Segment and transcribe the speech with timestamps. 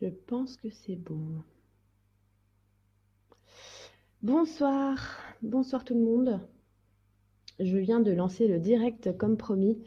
[0.00, 1.42] Je pense que c'est bon.
[4.20, 6.40] Bonsoir, bonsoir tout le monde.
[7.60, 9.82] Je viens de lancer le direct comme promis.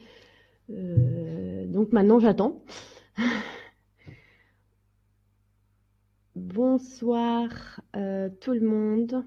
[0.71, 2.63] Euh, donc maintenant j'attends.
[6.35, 9.23] bonsoir euh, tout le monde.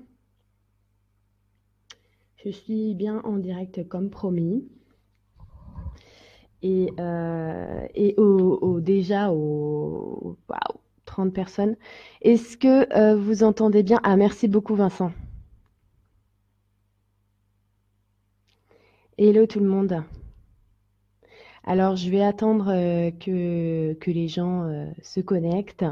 [2.45, 4.69] Je suis bien en direct comme promis.
[6.65, 7.87] Et, euh,
[8.17, 10.37] au, déjà aux
[11.13, 11.77] 30 personnes.
[12.23, 14.01] Est-ce que euh, vous entendez bien?
[14.03, 15.13] Ah, merci beaucoup Vincent.
[19.19, 20.03] Hello tout le monde.
[21.65, 25.85] Alors, je vais attendre euh, que, que les gens se connectent.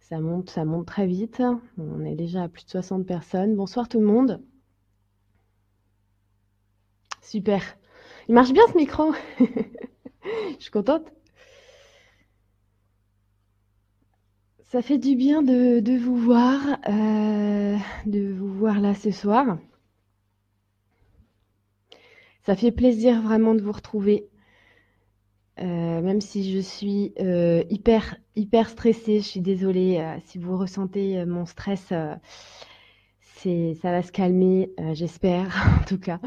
[0.00, 1.42] Ça monte, ça monte très vite.
[1.78, 3.56] On est déjà à plus de 60 personnes.
[3.56, 4.42] Bonsoir tout le monde.
[7.22, 7.62] Super.
[8.28, 9.14] Il marche bien ce micro?
[9.40, 11.10] Je suis contente.
[14.72, 19.58] Ça fait du bien de, vous voir, euh, de vous voir là ce soir.
[22.46, 24.30] Ça fait plaisir vraiment de vous retrouver.
[25.60, 31.22] Euh, même si je suis euh, hyper hyper stressée, je suis désolée si vous ressentez
[31.26, 31.92] mon stress.
[33.20, 36.18] c'est ça va se calmer, j'espère en tout cas.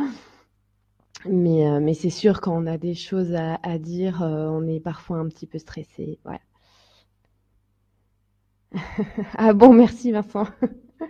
[1.28, 5.30] Mais, mais c'est sûr, quand on a des choses à, dire, on est parfois un
[5.30, 6.20] petit peu stressé.
[6.24, 6.42] Voilà.
[9.38, 10.48] ah bon, merci Vincent.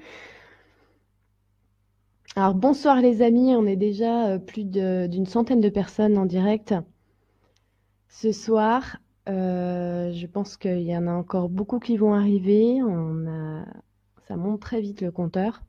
[2.35, 6.73] Alors bonsoir les amis, on est déjà euh, plus d'une centaine de personnes en direct.
[8.09, 12.80] Ce soir, je pense qu'il y en a encore beaucoup qui vont arriver.
[14.27, 15.61] Ça monte très vite le compteur.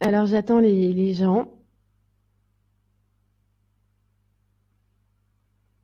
[0.00, 1.48] Alors j'attends les, gens.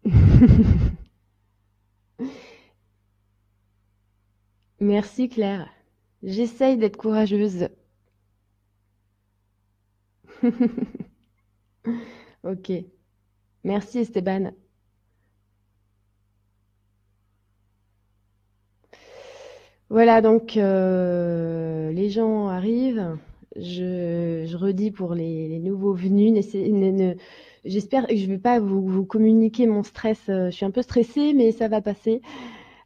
[4.80, 5.68] Merci Claire.
[6.22, 7.68] J'essaye d'être courageuse.
[12.44, 12.72] ok.
[13.64, 14.52] Merci Esteban.
[19.90, 23.18] Voilà, donc euh, les gens arrivent
[23.56, 26.32] je, redis pour les, nouveaux venus,
[27.64, 30.20] j'espère que je ne vais pas vous, communiquer mon stress.
[30.28, 32.22] Euh, je suis un peu stressée, mais ça va passer.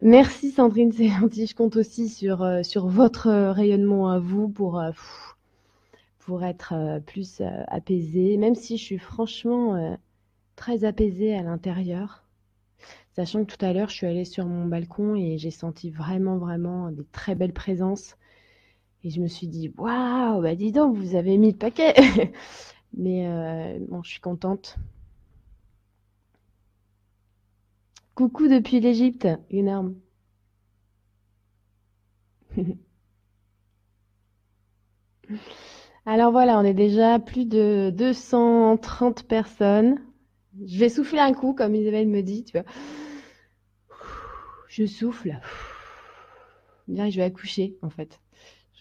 [0.05, 1.47] Merci Sandrine, c'est gentil.
[1.47, 4.93] Je compte aussi sur, euh, votre rayonnement à vous pour, euh,
[6.43, 9.99] être plus apaisée, même si je suis franchement
[10.57, 12.25] très apaisée à l'intérieur.
[13.13, 16.39] Sachant que tout à l'heure, je suis allée sur mon balcon et j'ai senti vraiment,
[16.39, 18.17] vraiment des très belles présences
[19.05, 21.95] et je me suis dit, waouh, bah dis donc, vous avez mis le paquet.
[22.97, 24.77] Mais euh, bon, je suis contente.
[28.15, 29.97] Coucou depuis l'Égypte, une arme.
[36.07, 39.99] Alors voilà, on est déjà plus de 230 personnes.
[40.65, 42.67] Je vais souffler un coup, comme Isabelle me dit, tu vois.
[44.69, 45.41] Je souffle.
[46.87, 48.21] Bien, je vais accoucher, en fait.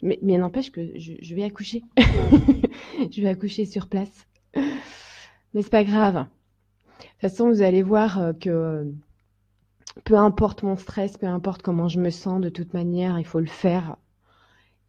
[0.03, 1.81] Mais, n'empêche que je, vais accoucher.
[1.97, 4.27] je vais accoucher sur place.
[5.53, 6.15] Mais c'est pas grave.
[6.15, 8.93] De toute façon, vous allez voir euh, que
[10.03, 13.39] peu importe mon stress, peu importe comment je me sens, de toute manière, il faut
[13.39, 13.97] le faire.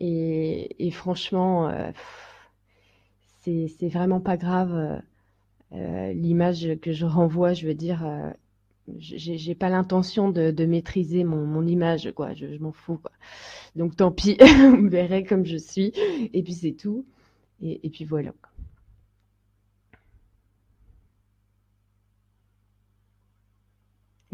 [0.01, 1.91] Et, franchement, euh,
[3.43, 5.01] c'est vraiment pas grave.
[5.73, 8.05] Euh, l'image que je renvoie, je veux dire,
[8.99, 12.35] j'ai pas l'intention de, maîtriser mon, image, quoi.
[12.35, 13.13] Je, m'en fous, quoi.
[13.77, 14.37] Donc tant pis,
[14.71, 15.93] vous verrez comme je suis.
[16.33, 17.05] Et puis c'est tout.
[17.63, 18.33] Et, puis voilà.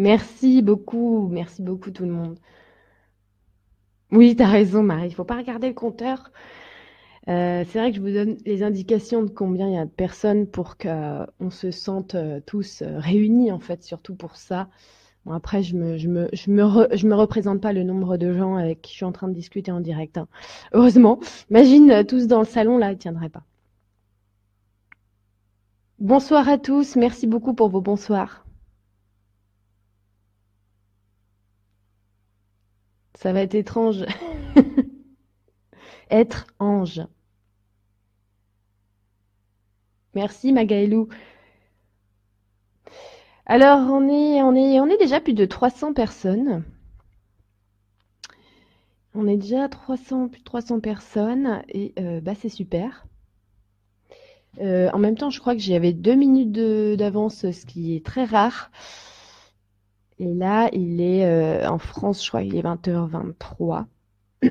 [0.01, 2.39] Merci beaucoup, merci beaucoup tout le monde.
[4.11, 5.09] Oui, tu as raison, Marie.
[5.09, 6.33] Il faut pas regarder le compteur.
[7.29, 9.91] Euh, c'est vrai que je vous donne les indications de combien il y a de
[9.91, 14.69] personnes pour qu'on se sente euh, tous euh, réunis, en fait, surtout pour ça.
[15.27, 15.99] Bon, après, je me,
[16.49, 19.71] me, représente pas le nombre de gens avec qui je suis en train de discuter
[19.71, 20.17] en direct.
[20.17, 20.29] Hein.
[20.73, 21.21] Heureusement.
[21.51, 23.43] Imagine tous dans le salon, là, ils tiendraient pas.
[25.99, 26.97] Bonsoir à tous.
[26.97, 28.47] Merci beaucoup pour vos bonsoirs.
[33.21, 34.07] Ça va être étrange.
[36.11, 37.03] être ange.
[40.15, 41.07] Merci Magaëlou.
[43.45, 46.65] Alors, on est, on, est, déjà plus de 300 personnes.
[49.15, 53.07] On est déjà à 300, plus de 300 personnes et euh, bah, c'est super.
[54.63, 58.25] Euh, en même temps, je crois que j'avais deux minutes d'avance, ce qui est très
[58.25, 58.71] rare.
[60.21, 63.87] Et là, il est euh, en France, je crois qu'il est 20h23.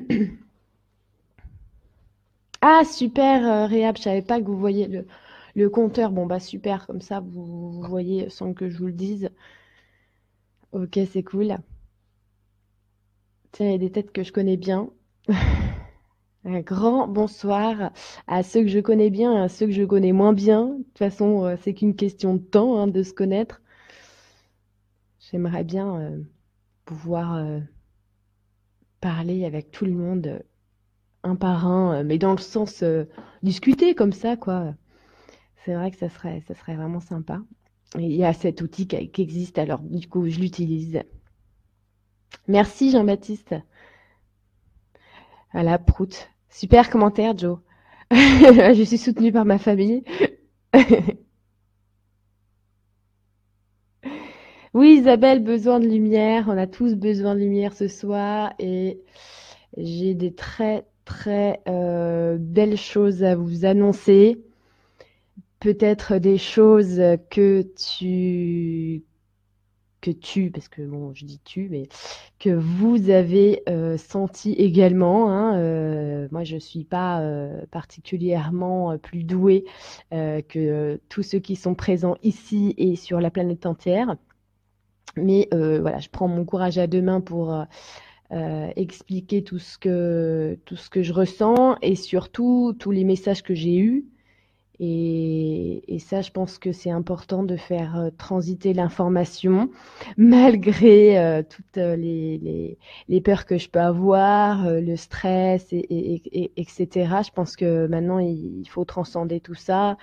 [2.61, 5.05] ah, super, euh, Réab, je savais pas que vous voyez
[5.53, 6.09] le, compteur.
[6.11, 9.29] Bon, bah super, comme ça, vous, voyez sans que je vous le dise.
[10.71, 11.55] Ok, c'est cool.
[13.51, 14.89] Tiens, il y a des têtes que je connais bien.
[16.45, 17.91] Un grand bonsoir
[18.25, 20.65] à ceux que je connais bien à ceux que je connais moins bien.
[20.65, 23.61] De toute façon, euh, c'est qu'une question de temps hein, de se connaître.
[25.31, 26.21] J'aimerais bien euh,
[26.85, 27.59] pouvoir euh,
[29.01, 30.43] parler avec tout le monde
[31.23, 32.83] un par un, mais dans le sens
[33.43, 34.73] discuter comme ça, quoi.
[35.65, 37.41] C'est vrai que ça serait, ça serait vraiment sympa.
[37.95, 41.01] Il y a cet outil qui, qui existe, alors du coup, je l'utilise.
[42.47, 43.55] Merci Jean-Baptiste.
[45.51, 46.29] À la proute.
[46.49, 47.59] Super commentaire, Joe.
[48.11, 50.03] je suis soutenue par ma famille.
[54.73, 56.45] oui, Isabelle, besoin de lumière.
[56.47, 58.99] On a tous besoin de lumière ce soir et
[59.77, 64.43] j'ai des très très euh, belles choses à vous annoncer.
[65.59, 69.03] Peut-être des choses que tu
[70.01, 71.89] que tu, parce que bon, je dis tu, mais
[72.39, 75.29] que vous avez euh, senti également.
[75.29, 77.21] Hein, euh, moi, je suis pas
[77.71, 79.65] particulièrement plus douée
[80.11, 84.15] que tous ceux qui sont présents ici et sur la planète entière.
[85.15, 87.65] Mais voilà, je prends mon courage à deux mains pour
[88.75, 93.55] expliquer tout ce que tout ce que je ressens et surtout tous les messages que
[93.55, 94.05] j'ai eus
[94.81, 99.69] et, ça, je pense que c'est important de faire euh, transiter l'information
[100.17, 102.77] malgré euh, toutes euh, les,
[103.09, 106.87] les, peurs que je peux avoir, le stress, et, etc.
[107.25, 109.97] Je pense que maintenant, il faut transcender tout ça.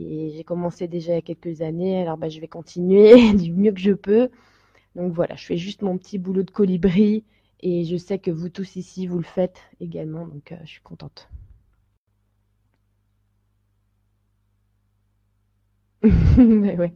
[0.00, 3.52] Et j'ai commencé déjà il y a quelques années, alors bah, je vais continuer du
[3.52, 4.30] mieux que je peux.
[4.96, 7.24] Donc voilà, je fais juste mon petit boulot de colibri
[7.60, 11.28] et je sais que vous tous ici, vous le faites également, donc je suis contente.
[16.38, 16.92] Ouais.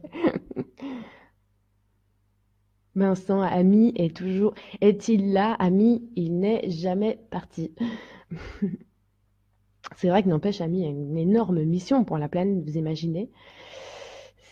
[2.95, 4.53] Vincent, ami, est toujours.
[4.81, 7.71] Est-il là, ami Il n'est jamais parti.
[9.97, 13.29] C'est vrai que n'empêche, a une énorme mission pour la planète, vous imaginez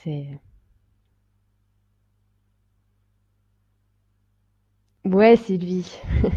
[0.04, 0.40] C'est.
[5.06, 5.90] Ouais, Sylvie.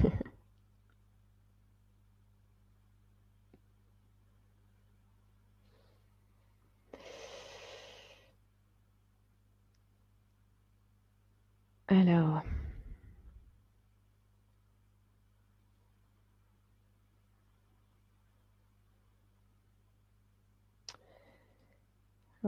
[11.88, 12.43] Alors.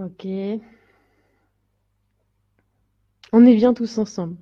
[0.04, 0.26] Ok.
[3.32, 4.36] On est bien tous ensemble.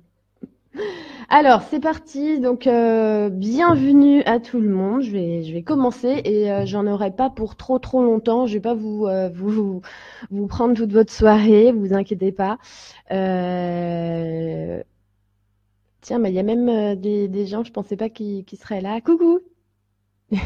[1.29, 2.39] Alors, c'est parti.
[2.39, 5.01] Donc, euh, bienvenue à tout le monde.
[5.01, 8.45] Je vais, commencer et euh, j'en aurai pas pour trop trop longtemps.
[8.45, 9.81] Je vais pas vous, euh, vous,
[10.47, 11.71] prendre toute votre soirée.
[11.71, 12.59] Vous inquiétez pas.
[13.09, 14.83] Tiens,
[16.23, 19.01] il y a même des, des, gens, je pensais pas qui, qui seraient là.
[19.01, 19.39] Coucou.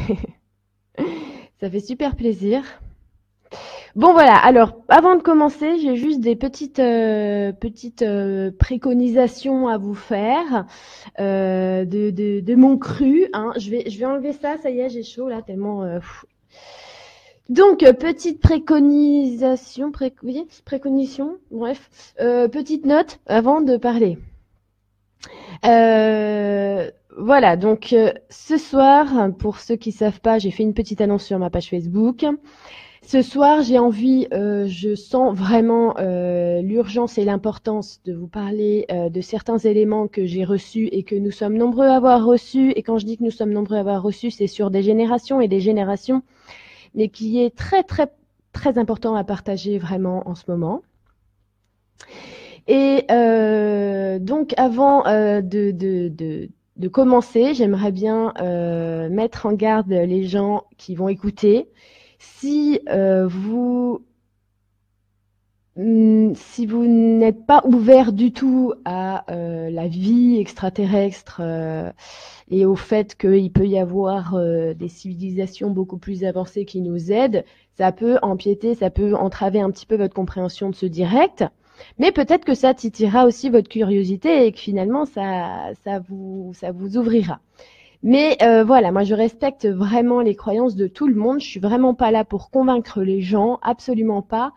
[1.60, 2.64] Ça fait super plaisir.
[3.94, 9.76] Bon voilà, alors avant de commencer, j'ai juste des petites euh, petites euh, préconisations à
[9.76, 10.64] vous faire
[11.20, 13.26] euh, de, de, mon cru.
[13.34, 13.52] Hein.
[13.58, 15.84] Je vais je vais enlever ça, ça y est, j'ai chaud là tellement.
[17.50, 20.46] Donc petite préconisation, pré, oui,
[21.50, 22.14] bref,
[22.50, 24.16] petite note avant de parler.
[27.18, 27.94] voilà, donc
[28.30, 31.68] ce soir, pour ceux qui savent pas, j'ai fait une petite annonce sur ma page
[31.68, 32.24] Facebook.
[33.04, 38.86] Ce soir, j'ai envie, euh, je sens vraiment euh, l'urgence et l'importance de vous parler
[38.90, 42.70] euh, de certains éléments que j'ai reçus et que nous sommes nombreux à avoir reçus.
[42.70, 45.40] Et quand je dis que nous sommes nombreux à avoir reçus, c'est sur des générations
[45.40, 46.22] et des générations,
[46.94, 48.08] mais qui est très très
[48.52, 50.82] très important à partager vraiment en ce moment.
[52.68, 53.04] Et
[54.20, 56.48] donc, avant de,
[56.88, 58.32] commencer, j'aimerais bien
[59.10, 61.68] mettre en garde les gens qui vont écouter
[62.22, 64.00] si euh, vous
[65.76, 71.90] hmm, si vous n'êtes pas ouvert du tout à euh, la vie extraterrestre euh,
[72.48, 74.36] et au fait qu'il peut y avoir
[74.74, 77.44] des civilisations beaucoup plus avancées qui nous aident,
[77.78, 81.44] ça peut empiéter, ça peut entraver un petit peu votre compréhension de ce direct.
[81.98, 86.72] Mais peut-être que ça titillera aussi votre curiosité et que finalement ça, ça, vous, ça
[86.72, 87.40] vous ouvrira.
[88.02, 91.40] Mais euh, voilà, moi je respecte vraiment les croyances de tout le monde.
[91.40, 94.52] Je suis vraiment pas là pour convaincre les gens, absolument pas.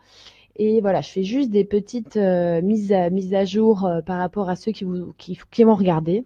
[0.57, 4.55] Et voilà, je fais juste des petites mises, à, mises à jour par rapport à
[4.55, 6.25] ceux qui, vous, qui, qui vont regarder.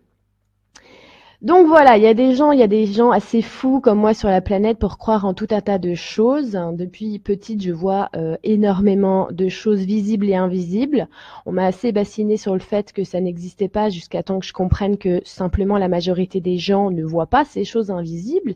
[1.41, 3.99] Donc voilà, il y a des gens, il y a des gens assez fous comme
[3.99, 6.59] moi sur la planète pour croire en tout un tas de choses.
[6.73, 11.07] Depuis petite, je vois euh, énormément de choses visibles et invisibles.
[11.45, 14.51] On m'a assez bassiné sur le fait que ça n'existait pas jusqu'à temps que je
[14.51, 18.55] comprenne que simplement la majorité des gens ne voient pas ces choses invisibles.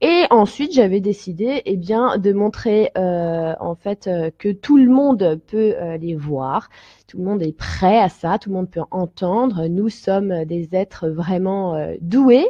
[0.00, 4.88] Et ensuite, j'avais décidé, eh bien, de montrer euh, en fait euh, que tout le
[4.88, 6.70] monde peut les voir.
[7.12, 9.66] Tout le monde est prêt à ça, tout le monde peut entendre.
[9.66, 12.48] Nous sommes des êtres vraiment euh, doués,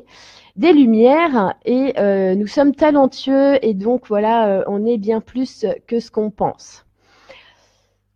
[0.54, 5.66] des lumières, et euh, nous sommes talentueux, et donc voilà, euh, on est bien plus
[5.88, 6.86] que ce qu'on pense.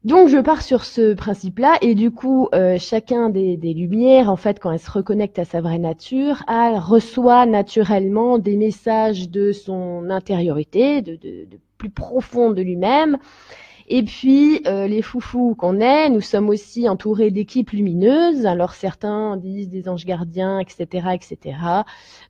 [0.04, 2.48] Donc je pars sur ce principe-là et du coup
[2.78, 7.44] chacun des, lumières en fait quand elle se reconnecte à sa vraie nature, elle reçoit
[7.44, 13.18] naturellement des messages de son intériorité, de, de plus profond de lui-même
[13.88, 18.44] et puis, euh, les foufous qu'on est, nous sommes aussi entourés d'équipes lumineuses.
[18.44, 21.58] Alors, certains disent des anges gardiens, etc., etc.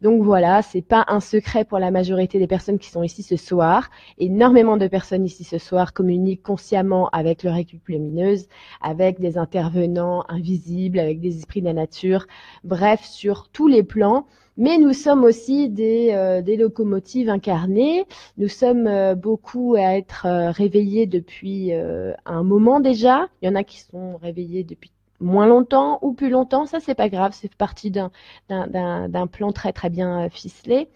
[0.03, 3.37] Donc voilà, c'est pas un secret pour la majorité des personnes qui sont ici ce
[3.37, 3.91] soir.
[4.19, 8.49] Énormément de personnes ici ce soir communiquent consciemment avec leur équipe lumineuse,
[8.83, 12.27] avec des intervenants invisibles, avec des esprits de la nature.
[12.65, 18.07] Bref, sur tous les plans mais nous sommes aussi des, euh, des locomotives incarnées.
[18.39, 23.29] Nous sommes euh, beaucoup à être euh, réveillés depuis un moment déjà.
[23.43, 26.67] Il y en a qui sont réveillés depuis moins longtemps ou plus longtemps.
[26.67, 27.33] Ça, c'est pas grave.
[27.35, 28.11] C'est partie d'un,
[28.49, 30.89] d'un, plan très très bien ficelé.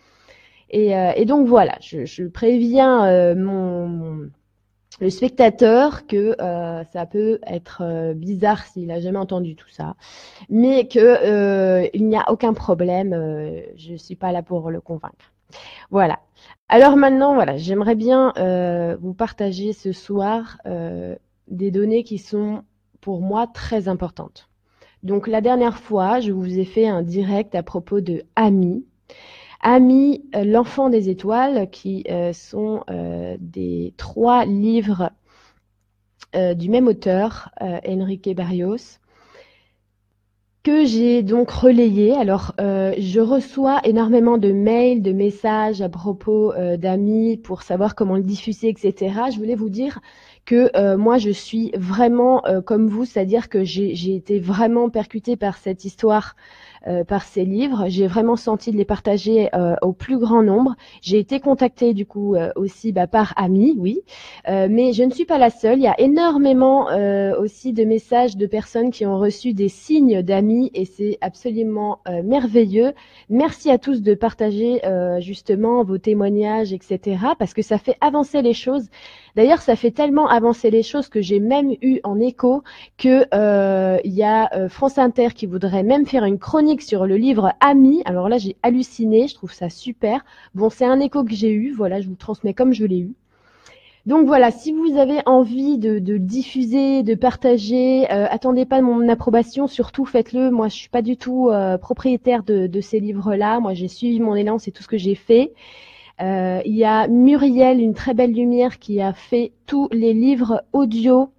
[0.71, 4.31] Et, et donc voilà, je, je préviens mon
[5.01, 9.97] le spectateur que euh, ça peut être euh, bizarre s'il n'a jamais entendu tout ça,
[10.49, 13.15] mais que euh, il n'y a aucun problème.
[13.77, 15.33] je suis pas là pour le convaincre.
[15.91, 16.21] Voilà.
[16.69, 18.33] Alors maintenant, voilà, j'aimerais bien
[19.01, 20.59] vous partager ce soir
[21.49, 22.63] des données qui sont
[23.01, 24.49] pour moi très importantes.
[25.03, 28.85] Donc la dernière fois, je vous ai fait un direct à propos de Ami.
[29.63, 35.11] Ami, euh, l'enfant des étoiles, qui euh, sont euh, des trois livres
[36.55, 39.01] du même auteur, Enrique Barrios,
[40.63, 42.13] que j'ai donc relayé.
[42.13, 48.23] Alors, je reçois énormément de mails, de messages à propos d'amis pour savoir comment le
[48.23, 49.23] diffuser, etc.
[49.33, 49.99] Je voulais vous dire
[50.45, 55.85] que moi, je suis vraiment comme vous, c'est-à-dire que j'ai été vraiment percutée par cette
[55.85, 56.37] histoire
[56.89, 57.85] euh, par ces livres.
[57.89, 60.77] J'ai vraiment senti de les partager euh, au plus grand nombre.
[61.03, 64.01] J'ai été contactée du coup euh, aussi bah, par amis, oui,
[64.49, 65.79] mais je ne suis pas la seule.
[65.79, 66.87] Il y a énormément
[67.39, 72.93] aussi de messages de personnes qui ont reçu des signes d'amis et c'est absolument merveilleux.
[73.29, 74.81] Merci à tous de partager
[75.21, 77.19] justement vos témoignages, etc.
[77.39, 78.89] parce que ça fait avancer les choses.
[79.37, 82.63] D'ailleurs, ça fait tellement avancer les choses que j'ai même eu en écho
[82.99, 83.27] que
[84.05, 88.03] il y a France Inter qui voudrait même faire une chronique sur le livre Ami.
[88.05, 90.25] Alors là, j'ai halluciné, je trouve ça super.
[90.55, 93.15] Bon, c'est un écho que j'ai eu, voilà, je vous transmets comme je l'ai eu.
[94.07, 99.67] Donc voilà, si vous avez envie de, diffuser, de partager, euh, attendez pas mon approbation,
[99.67, 100.51] surtout faites-le.
[100.51, 103.61] Moi, je suis pas du tout euh, propriétaire de, ces livres-là.
[103.61, 105.53] Moi, j'ai suivi mon élan, c'est tout ce que j'ai fait.
[106.23, 110.65] Euh, il y a Muriel, une très belle lumière, qui a fait tous les livres
[110.73, 111.31] audio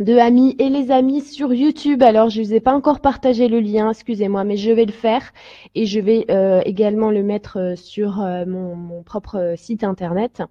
[0.00, 2.02] de amis et les amis sur YouTube.
[2.02, 4.92] Alors, je ne vous ai pas encore partagé le lien, excusez-moi, mais je vais le
[4.92, 5.32] faire
[5.74, 10.42] et je vais euh, également le mettre euh, sur euh, mon, propre site internet.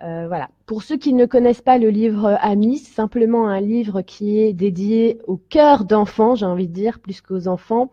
[0.00, 0.48] voilà.
[0.66, 4.52] Pour ceux qui ne connaissent pas le livre Amis, c'est simplement un livre qui est
[4.52, 7.90] dédié au cœur d'enfants, j'ai envie de dire, plus qu'aux enfants,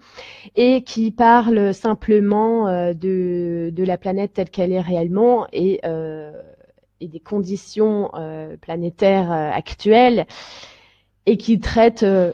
[0.55, 5.81] et qui parle simplement de, la planète telle qu'elle est réellement et
[7.01, 8.11] des conditions
[8.61, 10.25] planétaires actuelles
[11.25, 12.03] et qui traite.
[12.03, 12.33] Euh...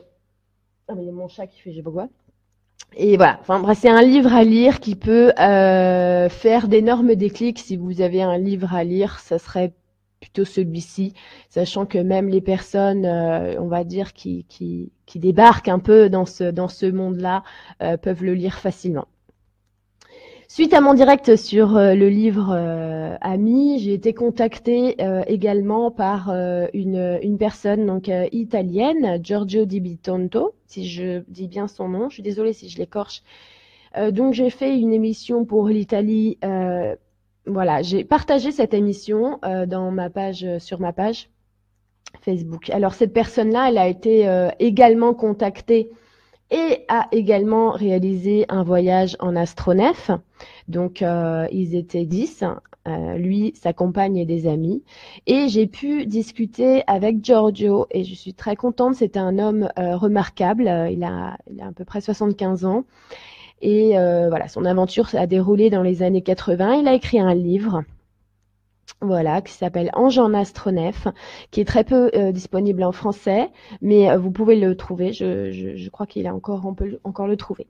[0.87, 2.09] Ah, mais il y a mon chat qui fait pas quoi.
[2.95, 7.59] Et voilà, enfin bref, c'est un livre à lire qui peut euh, faire d'énormes déclics.
[7.59, 9.73] Si vous avez un livre à lire, ça serait
[10.19, 11.13] plutôt celui-ci,
[11.49, 16.09] sachant que même les personnes, euh, on va dire, qui, qui, qui, débarquent un peu
[16.09, 17.43] dans ce, dans ce monde-là,
[17.83, 19.07] euh, peuvent le lire facilement.
[20.49, 25.91] Suite à mon direct sur euh, le livre euh, Ami, j'ai été contactée euh, également
[25.91, 26.29] par
[26.73, 32.07] une, une, personne donc italienne, Giorgio Di Bitonto, si je dis bien son nom.
[32.07, 33.23] Je suis désolée si je l'écorche.
[34.11, 36.37] donc j'ai fait une émission pour l'Italie.
[37.45, 41.29] voilà, j'ai partagé cette émission dans ma page sur ma page
[42.21, 42.69] Facebook.
[42.69, 45.89] Alors cette personne-là, elle a été également contactée
[46.51, 50.11] et a également réalisé un voyage en astronef.
[50.67, 52.43] Donc, euh, ils étaient 10.
[53.17, 54.81] lui, sa compagne et des amis.
[55.25, 58.95] Et j'ai pu discuter avec Giorgio et je suis très contente.
[58.95, 60.71] C'était un homme remarquable.
[60.89, 62.85] Il a, il a à peu près 75 ans.
[63.61, 63.91] Et
[64.29, 66.75] voilà, son aventure a déroulé dans les années 80.
[66.75, 67.83] Il a écrit un livre
[69.01, 71.07] voilà, qui s'appelle Ange en astronef,
[71.51, 73.49] qui est très peu euh, disponible en français,
[73.81, 75.13] mais euh, vous pouvez le trouver.
[75.13, 77.67] Je, je, je crois qu'il est encore, on peut encore le trouver.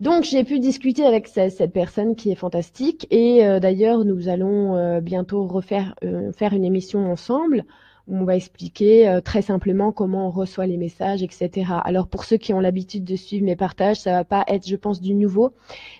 [0.00, 5.00] Donc j'ai pu discuter avec cette personne qui est fantastique et euh, d'ailleurs nous allons
[5.00, 5.94] bientôt refaire
[6.36, 7.64] faire une émission ensemble
[8.08, 11.72] où on va expliquer très simplement comment on reçoit les messages, etc.
[11.84, 14.76] Alors pour ceux qui ont l'habitude de suivre mes partages, ça va pas être, je
[14.76, 15.52] pense, du nouveau,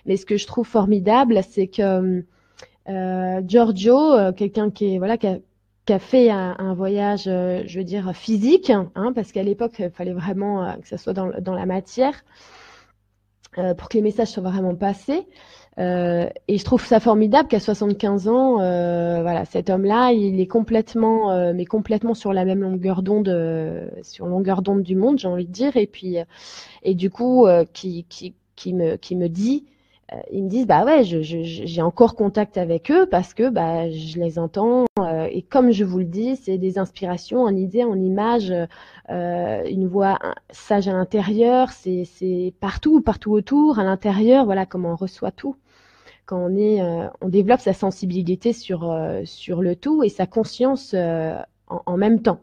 [0.05, 2.21] mais ce que je trouve formidable, c'est que euh,
[2.87, 5.37] Giorgio, euh, quelqu'un qui est voilà qui a,
[5.85, 9.75] qui a fait un, un voyage, euh, je veux dire physique, hein, parce qu'à l'époque,
[9.79, 12.23] il fallait vraiment que ça soit dans, dans la matière
[13.77, 15.27] pour que les messages soient vraiment passés.
[15.77, 20.47] Euh, et je trouve ça formidable qu'à 75 ans, euh, voilà, cet homme-là, il est
[20.47, 23.29] complètement, euh, mais complètement sur la même longueur d'onde,
[24.03, 25.75] sur longueur d'onde du monde, j'ai envie de dire.
[25.75, 26.17] Et puis,
[26.83, 29.65] et du coup, qui, qui, qui me, qui me dit,
[30.13, 34.19] euh, ils me disent bah ouais, j'ai encore contact avec eux parce que bah je
[34.19, 37.99] les entends euh, et comme je vous le dis, c'est des inspirations en idées, en
[37.99, 38.53] images,
[39.09, 40.19] euh, une voix
[40.51, 45.55] sage à l'intérieur, c'est partout, partout autour, à l'intérieur, voilà comment on reçoit tout.
[46.27, 46.81] Quand on est,
[47.21, 48.95] on développe sa sensibilité sur
[49.25, 50.95] sur le tout et sa conscience
[51.67, 52.39] en même temps.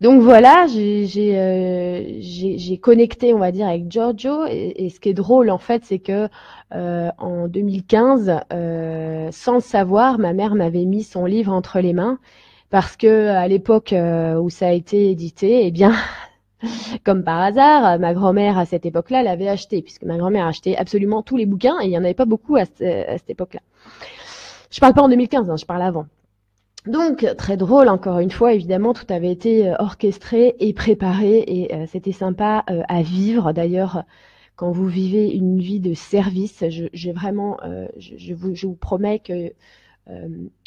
[0.00, 4.46] Donc voilà, euh, j'ai connecté, on va dire, avec Giorgio.
[4.46, 6.28] Et, ce qui est drôle, en fait, c'est que
[6.74, 11.92] euh, en 2015, euh, sans le savoir, ma mère m'avait mis son livre entre les
[11.92, 12.18] mains
[12.70, 15.94] parce que à l'époque où ça a été édité, eh bien,
[17.04, 21.22] comme par hasard, ma grand-mère à cette époque-là l'avait acheté, puisque ma grand-mère achetait absolument
[21.22, 23.60] tous les bouquins et il n'y en avait pas beaucoup à, cette époque-là.
[24.70, 26.06] Je parle pas en 2015, hein, je parle avant.
[26.86, 31.74] Donc, très drôle, encore une fois, évidemment, tout avait été euh, orchestré et préparé et
[31.74, 33.52] euh, c'était sympa euh, à vivre.
[33.52, 34.04] D'ailleurs,
[34.56, 37.58] quand vous vivez une vie de service, j'ai vraiment,
[37.96, 39.52] je, vous, promets que,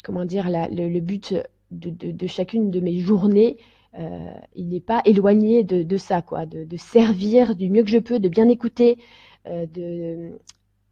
[0.02, 1.34] comment dire, le, but
[1.70, 3.58] de, chacune de mes journées,
[4.56, 8.30] il n'est pas éloigné de, ça, quoi, de, servir du mieux que je peux, de
[8.30, 8.96] bien écouter,
[9.44, 10.38] de,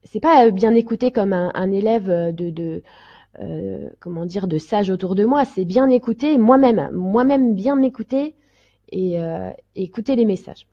[0.04, 2.82] c'est pas bien écouter comme un élève de
[3.38, 5.44] euh, comment dire, de sages autour de moi.
[5.44, 8.34] C'est bien écouter moi-même, moi-même bien m'écouter
[8.90, 10.66] et euh, écouter les messages.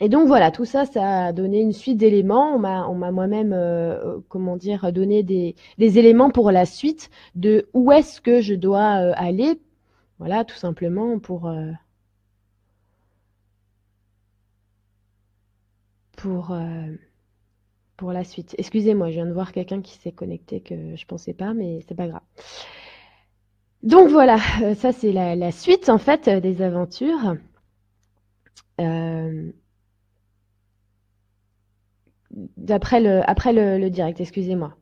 [0.00, 2.54] Et donc voilà, tout ça, ça a donné une suite d'éléments.
[2.54, 7.10] On m'a, on m'a moi-même, euh, comment dire, donné des, des, éléments pour la suite
[7.34, 9.60] de où est-ce que je dois aller.
[10.18, 11.52] Voilà, tout simplement pour
[16.16, 16.56] pour
[17.96, 18.54] pour la suite.
[18.58, 21.94] Excusez-moi, je viens de voir quelqu'un qui s'est connecté que je pensais pas, mais c'est
[21.94, 22.22] pas grave.
[23.84, 27.36] Donc voilà, euh, ça c'est la, suite en fait euh, des aventures.
[28.80, 29.52] Euh,
[32.68, 34.74] après le, direct, excusez-moi.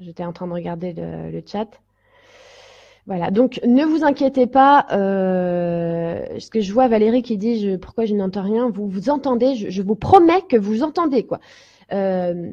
[0.00, 1.68] J'étais en train de regarder le, chat.
[3.06, 4.86] Voilà, donc ne vous inquiétez pas.
[4.90, 8.70] ce que je vois Valérie qui dit pourquoi je n'entends rien.
[8.70, 11.38] Vous vous entendez, je, je, vous promets que vous entendez quoi.
[11.90, 12.52] Il euh,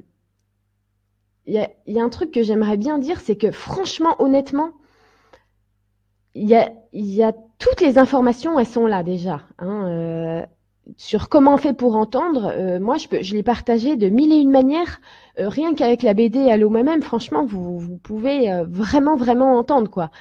[1.48, 4.72] y, a, un truc que j'aimerais bien dire, c'est que franchement, honnêtement,
[6.34, 9.42] il y a, y a, toutes les informations, elles sont là déjà.
[9.60, 10.46] Hein, euh,
[10.98, 14.32] sur comment on fait pour entendre, euh, moi je, peux, je l'ai partagé de mille
[14.32, 15.02] et une manières,
[15.38, 20.12] rien qu'avec la BD Allo moi-même, franchement vous, vous pouvez vraiment vraiment entendre quoi.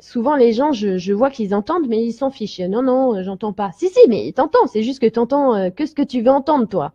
[0.00, 2.60] souvent les gens, je, je vois qu'ils entendent mais ils s'en fichent.
[2.60, 3.70] Non non, j'entends pas.
[3.72, 6.92] Si si, mais t'entends, c'est juste que t'entends que ce que tu veux entendre toi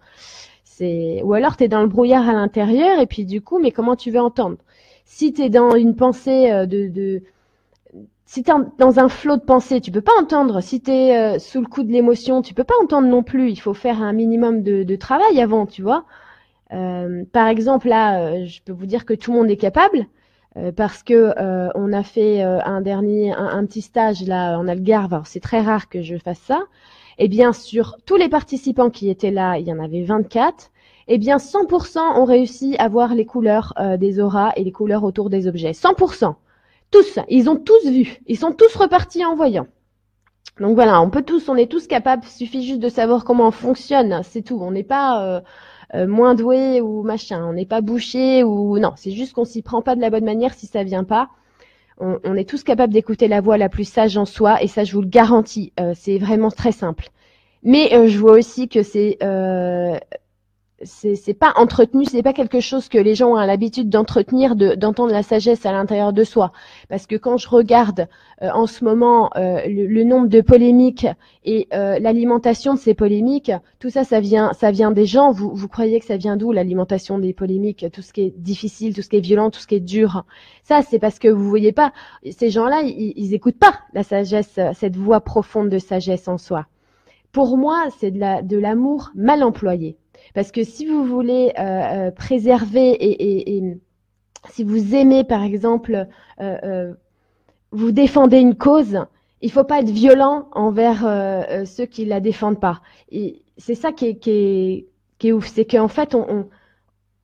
[0.81, 3.95] ou alors tu es dans le brouillard à l'intérieur et puis du coup, mais comment
[3.95, 4.57] tu veux entendre?
[5.05, 7.23] Si tu es dans une pensée euh, de,
[8.25, 10.61] si tu es dans un flot de pensée, tu peux pas entendre.
[10.61, 13.49] Si tu es euh, sous le coup de l'émotion, tu peux pas entendre non plus.
[13.49, 16.05] Il faut faire un minimum de, de travail avant, tu vois.
[16.73, 20.07] Euh, par exemple, là, je peux vous dire que tout le monde est capable
[20.75, 21.35] parce que
[21.75, 25.21] on a fait un dernier, un, petit stage là en Algarve.
[25.25, 26.63] C'est très rare que je fasse ça.
[27.19, 30.69] Eh bien, sur tous les participants qui étaient là, il y en avait 24.
[31.07, 35.03] Eh bien, 100% ont réussi à voir les couleurs euh, des auras et les couleurs
[35.03, 35.71] autour des objets.
[35.71, 36.35] 100%.
[36.91, 37.19] Tous.
[37.29, 38.19] Ils ont tous vu.
[38.27, 39.67] Ils sont tous repartis en voyant.
[40.59, 42.23] Donc voilà, on peut tous, on est tous capables.
[42.23, 44.21] Suffit juste de savoir comment on fonctionne.
[44.23, 44.59] C'est tout.
[44.61, 45.41] On n'est pas euh,
[45.95, 47.45] euh, moins doué ou machin.
[47.45, 48.93] On n'est pas bouché ou non.
[48.95, 51.29] C'est juste qu'on s'y prend pas de la bonne manière si ça vient pas
[51.99, 54.93] on, est tous capables d'écouter la voix la plus sage en soi, et ça, je
[54.93, 57.09] vous le garantis, euh, c'est vraiment très simple.
[57.63, 59.97] Mais euh, je vois aussi que c'est euh,
[60.83, 65.23] c'est pas entretenu, c'est pas quelque chose que les gens ont l'habitude d'entretenir, d'entendre la
[65.23, 66.51] sagesse à l'intérieur de soi.
[66.87, 68.07] Parce que quand je regarde
[68.43, 71.07] euh, en ce moment euh, le, nombre de polémiques
[71.43, 75.31] et euh, l'alimentation de ces polémiques, tout ça, ça vient, ça vient des gens.
[75.31, 78.93] Vous, vous croyez que ça vient d'où l'alimentation des polémiques Tout ce qui est difficile,
[78.93, 80.25] tout ce qui est violent, tout ce qui est dur?
[80.63, 81.91] Ça, c'est parce que vous voyez pas
[82.29, 86.67] ces gens-là, ils, ils écoutent pas la sagesse, cette voix profonde de sagesse en soi.
[87.31, 89.97] Pour moi, c'est de l'amour mal employé.
[90.33, 93.63] Parce que si vous voulez euh, euh, préserver et,
[94.49, 96.07] si vous aimez, par exemple,
[96.39, 96.93] euh,
[97.71, 98.99] vous défendez une cause,
[99.41, 101.01] il faut pas être violent envers
[101.65, 102.81] ceux qui la défendent pas.
[103.11, 104.85] Et c'est ça qui
[105.21, 106.47] est ouf, c'est qu'en fait, on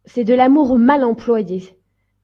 [0.05, 1.77] c'est de l'amour mal employé.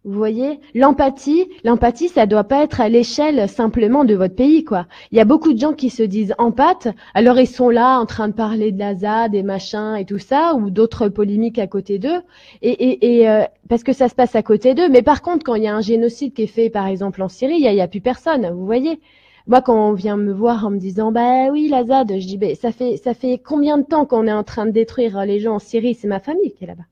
[0.05, 4.87] Vous voyez, l'empathie, l'empathie, ça doit pas être à l'échelle simplement de votre pays, quoi.
[5.11, 8.05] Il y a beaucoup de gens qui se disent empathes, alors ils sont là en
[8.05, 11.67] train de parler de la ZAD et machin et tout ça, ou d'autres polémiques à
[11.67, 12.21] côté d'eux,
[12.61, 14.87] et euh, parce que ça se passe à côté d'eux.
[14.87, 17.29] Mais par contre, quand il y a un génocide qui est fait, par exemple en
[17.29, 18.49] Syrie, il y a, plus personne.
[18.51, 18.99] Vous voyez.
[19.47, 22.37] Moi, quand on vient me voir en me disant, bah oui, la ZAD, je dis,
[22.37, 25.39] bah, ça fait, ça fait combien de temps qu'on est en train de détruire les
[25.39, 25.95] gens en Syrie?
[25.95, 26.88] C'est ma famille qui est là-bas.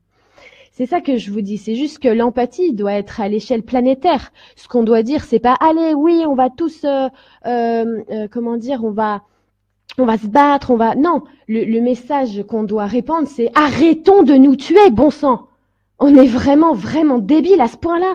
[0.77, 1.57] C'est ça que je vous dis.
[1.57, 4.31] C'est juste que l'empathie doit être à l'échelle planétaire.
[4.55, 7.09] Ce qu'on doit dire, c'est pas allez, oui, on va tous, euh,
[7.47, 9.23] euh, euh, comment dire, on va,
[9.97, 10.93] on va se battre, on va.
[10.93, 15.47] Non, le, message qu'on doit répandre, c'est arrêtons de nous tuer, bon sang.
[15.97, 18.13] On est vraiment, vraiment débiles à ce point-là.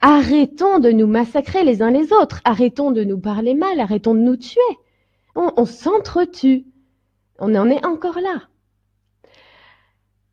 [0.00, 2.40] Arrêtons de nous massacrer les uns les autres.
[2.46, 3.80] Arrêtons de nous parler mal.
[3.80, 4.78] Arrêtons de nous tuer.
[5.34, 6.64] On s'entretue.
[7.38, 8.48] On en est encore là.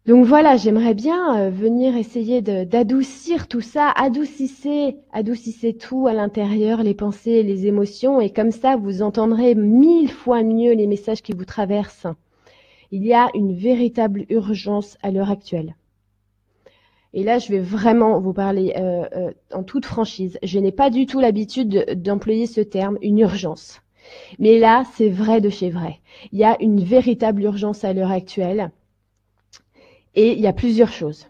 [0.06, 6.84] Donc voilà, j'aimerais bien euh, venir essayer d'adoucir tout ça, adoucissez, adoucissez tout à l'intérieur,
[6.84, 11.34] les pensées, les émotions, et comme ça, vous entendrez mille fois mieux les messages qui
[11.34, 12.06] vous traversent.
[12.92, 15.76] Il y a une véritable urgence à l'heure actuelle.
[17.16, 20.38] Et là, je vais vraiment vous parler euh, euh, en toute franchise.
[20.44, 23.82] Je n'ai pas du tout l'habitude d'employer ce terme, une urgence.
[24.38, 26.00] Mais là, c'est vrai de chez vrai.
[26.32, 28.70] Il y a une véritable urgence à l'heure actuelle.
[30.16, 31.28] Et il y a plusieurs choses.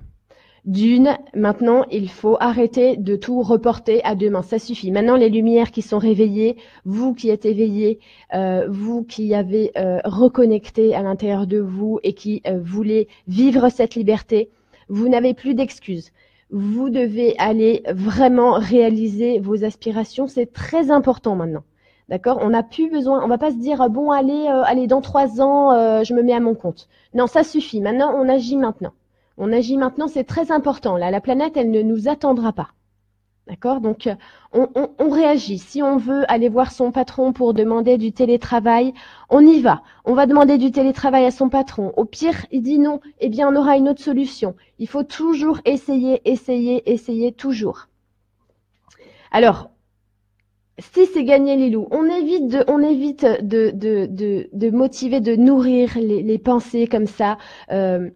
[0.66, 4.42] D'une, maintenant, il faut arrêter de tout reporter à demain.
[4.42, 4.90] Ça suffit.
[4.90, 8.00] Maintenant, les lumières qui sont réveillées, vous qui êtes éveillés,
[8.34, 13.70] euh, vous qui avez euh, reconnecté à l'intérieur de vous et qui euh, voulez vivre
[13.70, 14.50] cette liberté,
[14.90, 16.12] vous n'avez plus d'excuses.
[16.50, 20.28] Vous devez aller vraiment réaliser vos aspirations.
[20.28, 21.64] C'est très important maintenant.
[22.10, 22.38] D'accord?
[22.42, 25.42] On n'a plus besoin, on va pas se dire bon allez, euh, allez dans trois
[25.42, 26.88] ans, euh, je me mets à mon compte.
[27.14, 27.82] Non, ça suffit.
[27.82, 28.94] Maintenant, on agit maintenant.
[29.38, 30.98] On agit maintenant, c'est très important.
[30.98, 32.70] Là, la planète, elle ne nous attendra pas.
[33.48, 33.80] D'accord?
[33.80, 34.10] Donc,
[34.54, 35.60] on, on, on, réagit.
[35.60, 38.94] Si on veut aller voir son patron pour demander du télétravail,
[39.30, 39.84] on y va.
[40.04, 41.94] On va demander du télétravail à son patron.
[41.96, 43.02] Au pire, il dit non.
[43.20, 44.56] Eh bien, on aura une autre solution.
[44.80, 47.88] Il faut toujours essayer, essayer, essayer, toujours.
[49.32, 49.70] Alors,
[50.80, 55.36] si c'est gagner les loups, on évite de, on évite de, de, de, motiver, de
[55.36, 57.38] nourrir les, pensées comme ça.
[57.72, 58.10] Euh,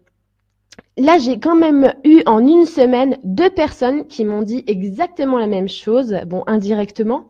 [0.98, 5.46] là, j'ai quand même eu en une semaine deux personnes qui m'ont dit exactement la
[5.46, 7.28] même chose, bon, indirectement,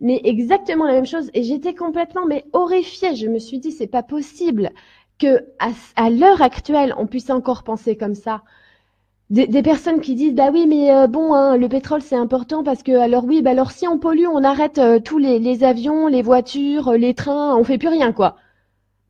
[0.00, 3.14] mais exactement la même chose, et j'étais complètement mais horrifiée.
[3.14, 4.70] Je me suis dit, c'est pas possible
[5.18, 5.44] que
[5.96, 8.42] à l'heure actuelle, on puisse encore penser comme ça
[9.30, 12.82] des, personnes qui disent bah oui mais euh, bon hein, le pétrole c'est important parce
[12.84, 16.06] que alors oui bah alors si on pollue on arrête euh, tous les, les, avions
[16.06, 18.36] les voitures les trains on fait plus rien quoi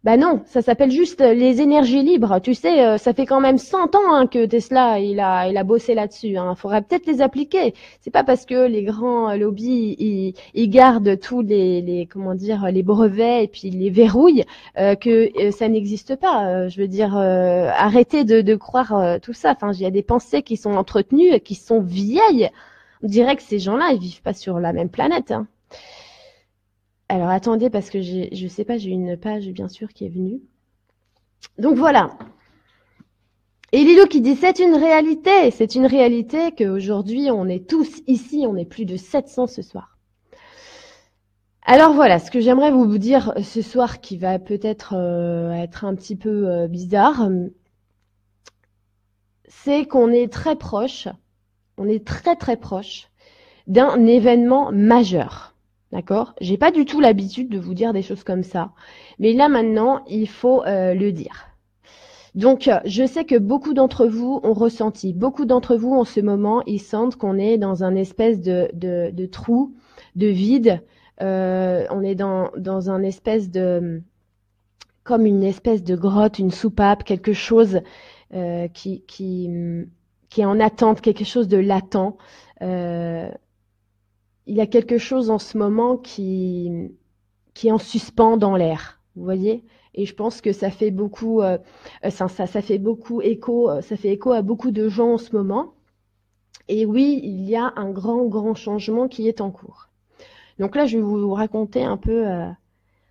[0.04, 2.38] bah non, ça s'appelle juste les énergies libres.
[2.40, 5.56] Tu sais, euh, ça fait quand même 100 ans hein, que Tesla il a il
[5.56, 6.28] a bossé là-dessus.
[6.28, 6.54] Il hein.
[6.54, 7.74] faudrait peut-être les appliquer.
[8.00, 12.84] C'est pas parce que les grands lobbies ils, gardent tous les, les comment dire les
[12.84, 14.44] brevets et puis les verrouillent
[14.78, 16.68] euh, que euh, ça n'existe pas.
[16.68, 19.52] je veux dire, arrêtez de, croire tout ça.
[19.52, 22.50] Enfin, il y a des pensées qui sont entretenues, qui sont vieilles.
[23.02, 25.32] On dirait que ces gens-là ils vivent pas sur la même planète.
[25.32, 25.48] Hein.
[27.08, 30.40] Alors attendez parce que je sais pas, j'ai une page bien sûr qui est venue.
[31.58, 32.16] Donc voilà.
[33.72, 38.44] Et Lilo qui dit c'est une réalité, c'est une réalité qu'aujourd'hui on est tous ici,
[38.48, 39.98] on est plus de 700 ce soir.
[41.62, 45.96] Alors voilà, ce que j'aimerais vous dire ce soir qui va peut-être euh, être un
[45.96, 47.28] petit peu euh, bizarre,
[49.48, 51.08] c'est qu'on est très proche,
[51.76, 53.08] on est très très proche
[53.66, 55.55] d'un événement majeur.
[55.96, 56.34] D'accord?
[56.42, 58.72] J'ai pas du tout l'habitude de vous dire des choses comme ça.
[59.18, 61.48] Mais là maintenant, il faut euh, le dire.
[62.34, 66.62] Donc, je sais que beaucoup d'entre vous ont ressenti, beaucoup d'entre vous en ce moment,
[66.66, 69.74] ils sentent qu'on est dans un espèce de, de, trou,
[70.16, 70.82] de vide.
[71.22, 74.02] Euh, on est dans, dans un espèce de,
[75.02, 77.80] comme une espèce de grotte, une soupape, quelque chose
[78.74, 79.48] qui, qui,
[80.28, 82.18] qui est en attente, quelque chose de latent.
[84.46, 86.70] Il y a quelque chose en ce moment qui,
[87.54, 89.00] qui est en suspens dans l'air.
[89.16, 89.64] Vous voyez?
[89.94, 94.12] Et je pense que ça fait beaucoup, ça, ça, ça, fait beaucoup écho, ça fait
[94.12, 95.72] écho à beaucoup de gens en ce moment.
[96.68, 99.88] Et oui, il y a un grand, grand changement qui est en cours.
[100.58, 102.48] Donc là, je vais vous raconter un peu euh,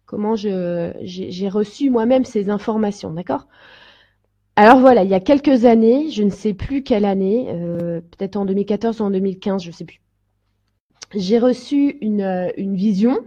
[0.06, 3.48] comment j'ai reçu moi-même ces informations, d'accord?
[4.56, 8.38] Alors voilà, il y a quelques années, je ne sais plus quelle année, euh, peut-être
[8.38, 10.02] en 2014 ou en 2015, je ne sais plus.
[11.16, 13.20] J'ai reçu une, euh, une vision.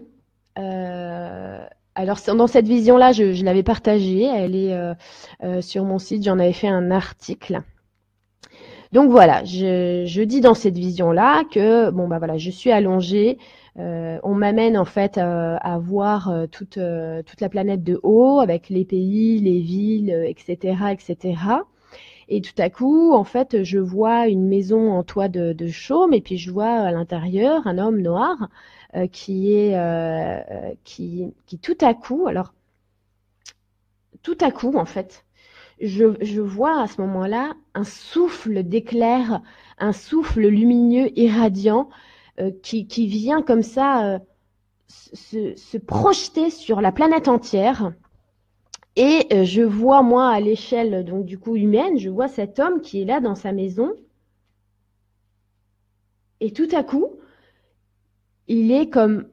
[1.95, 6.53] alors dans cette vision-là, je, je l'avais partagée, elle est sur mon site, j'en avais
[6.53, 7.63] fait un article.
[8.93, 13.39] Donc voilà, je, je dis dans cette vision-là que bon bah voilà, je suis allongée.
[13.79, 16.79] Euh, on m'amène en fait euh, à voir euh, toute
[17.27, 21.37] toute la planète de haut avec les pays, les villes, etc., etc.
[22.29, 26.21] Et tout à coup, en fait, je vois une maison en toit de, chaume et
[26.21, 28.49] puis je vois à l'intérieur un homme noir
[29.13, 29.75] qui est
[30.85, 32.53] qui qui tout à coup, alors
[34.23, 35.25] tout à coup en fait,
[35.81, 39.41] je, vois à ce moment-là un souffle d'éclair,
[39.79, 41.89] un souffle lumineux irradiant
[42.41, 44.19] euh, qui, vient comme ça euh,
[44.89, 47.93] se, projeter sur la planète entière.
[48.99, 52.81] Et euh, je vois moi à l'échelle donc du coup humaine, je vois cet homme
[52.81, 53.93] qui est là dans sa maison.
[56.41, 57.13] Et tout à coup,
[58.49, 59.29] il est comme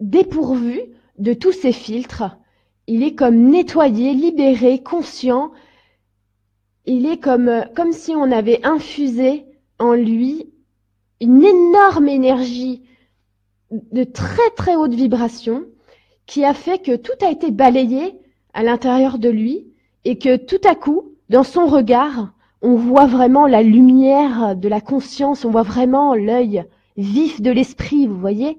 [0.00, 0.80] dépourvu
[1.18, 2.38] de tous ses filtres.
[2.86, 5.52] Il est comme nettoyé, libéré, conscient,
[6.86, 9.44] il est comme, euh, comme si on avait infusé
[9.78, 10.50] en lui
[11.20, 12.84] une énorme énergie
[13.70, 15.66] de très très haute vibration
[16.24, 18.19] qui a fait que tout a été balayé
[18.54, 19.66] à l'intérieur de lui
[20.04, 22.32] et que tout à coup, dans son regard,
[22.62, 26.64] on voit vraiment la lumière de la conscience, on voit vraiment l'œil
[26.96, 28.58] vif de l'esprit, vous voyez?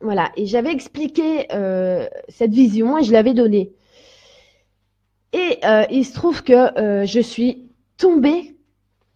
[0.00, 3.72] Voilà, et j'avais expliqué euh, cette vision et je l'avais donnée.
[5.32, 8.56] Et euh, il se trouve que euh, je suis tombée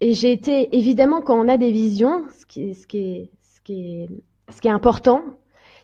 [0.01, 3.29] et j'ai été évidemment quand on a des visions, ce qui,
[4.65, 5.23] est important,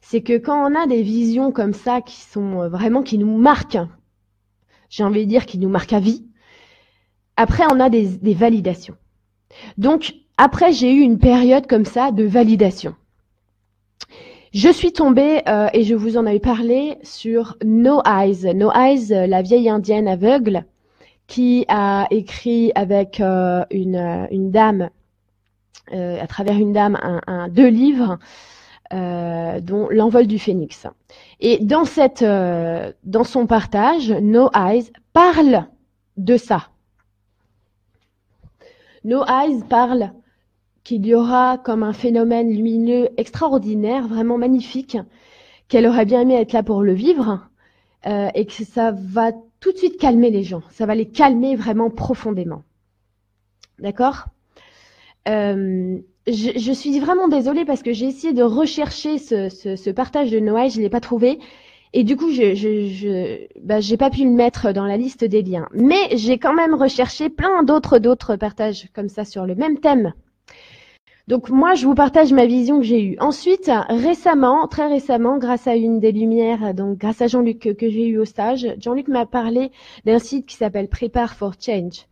[0.10, 3.38] c'est que quand on a des visions comme ça qui sont euh, vraiment qui nous
[3.38, 3.78] marquent,
[4.90, 6.26] j'ai envie de dire qui nous marquent à vie.
[7.38, 8.96] Après, on a des, validations.
[9.78, 12.96] Donc après, j'ai eu une période comme ça de validation.
[14.52, 18.52] Je suis tombée, euh, et je vous en avais parlé, sur No Eyes.
[18.56, 20.66] No Eyes, la vieille indienne aveugle,
[21.28, 24.90] qui a écrit avec euh, une, dame,
[25.92, 26.98] à travers une dame,
[27.52, 28.18] deux livres,
[28.92, 30.88] dont L'envol du phénix.
[31.40, 35.68] Et dans, cette, dans son partage, No Eyes parle
[36.18, 36.70] de ça.
[39.04, 40.12] No Eyes parle
[40.84, 44.98] qu'il y aura comme un phénomène lumineux extraordinaire, vraiment magnifique,
[45.68, 47.48] qu'elle aurait bien aimé être là pour le vivre,
[48.08, 50.64] euh, et que ça va tout de suite calmer les gens.
[50.72, 52.64] Ça va les calmer vraiment profondément.
[53.78, 54.26] D'accord?
[55.28, 56.00] Euh,
[56.32, 60.82] je, suis vraiment désolée parce que j'ai essayé de rechercher ce, partage de Noël, je
[60.82, 61.40] l'ai pas trouvé.
[61.94, 65.42] Et du coup, je je, bah, j'ai pas pu le mettre dans la liste des
[65.42, 65.68] liens.
[65.74, 70.14] Mais j'ai quand même recherché plein d'autres d'autres partages comme ça sur le même thème
[71.30, 73.16] donc moi, je vous partage ma vision que j'ai eue.
[73.20, 78.08] Ensuite, récemment, très récemment, grâce à une des lumières, donc grâce à Jean-Luc que, j'ai
[78.08, 79.70] eu au stage, Jean-Luc m'a parlé
[80.06, 82.08] d'un site qui s'appelle Prepare for Change.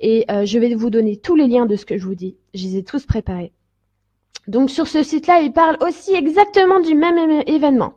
[0.00, 2.34] Et euh, je vais vous donner tous les liens de ce que je vous dis.
[2.54, 3.52] Je les ai tous préparés.
[4.46, 7.94] Donc sur ce site-là, il parle aussi exactement du même événement.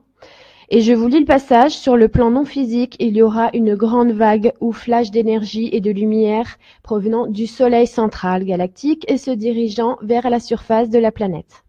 [0.71, 1.71] Et je vous lis le passage.
[1.71, 5.81] Sur le plan non physique, il y aura une grande vague ou flash d'énergie et
[5.81, 11.11] de lumière provenant du Soleil central galactique et se dirigeant vers la surface de la
[11.11, 11.63] planète.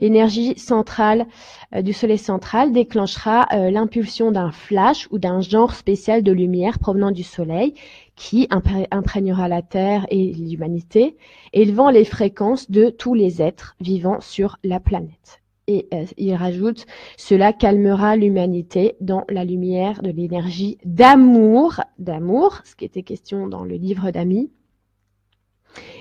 [0.00, 1.26] L'énergie centrale
[1.74, 6.78] euh, du Soleil central déclenchera euh, l'impulsion d'un flash ou d'un genre spécial de lumière
[6.78, 7.74] provenant du Soleil
[8.16, 11.16] qui imprégnera la Terre et l'humanité,
[11.52, 15.42] élevant les fréquences de tous les êtres vivants sur la planète.
[15.68, 22.74] Et euh, il rajoute, cela calmera l'humanité dans la lumière de l'énergie d'amour, d'amour, ce
[22.76, 24.50] qui était question dans le livre d'amis,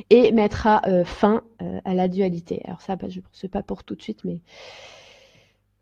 [0.10, 2.62] et mettra euh, fin euh, à la dualité.
[2.66, 4.40] Alors ça, bah, je ne sais pas pour tout de suite, mais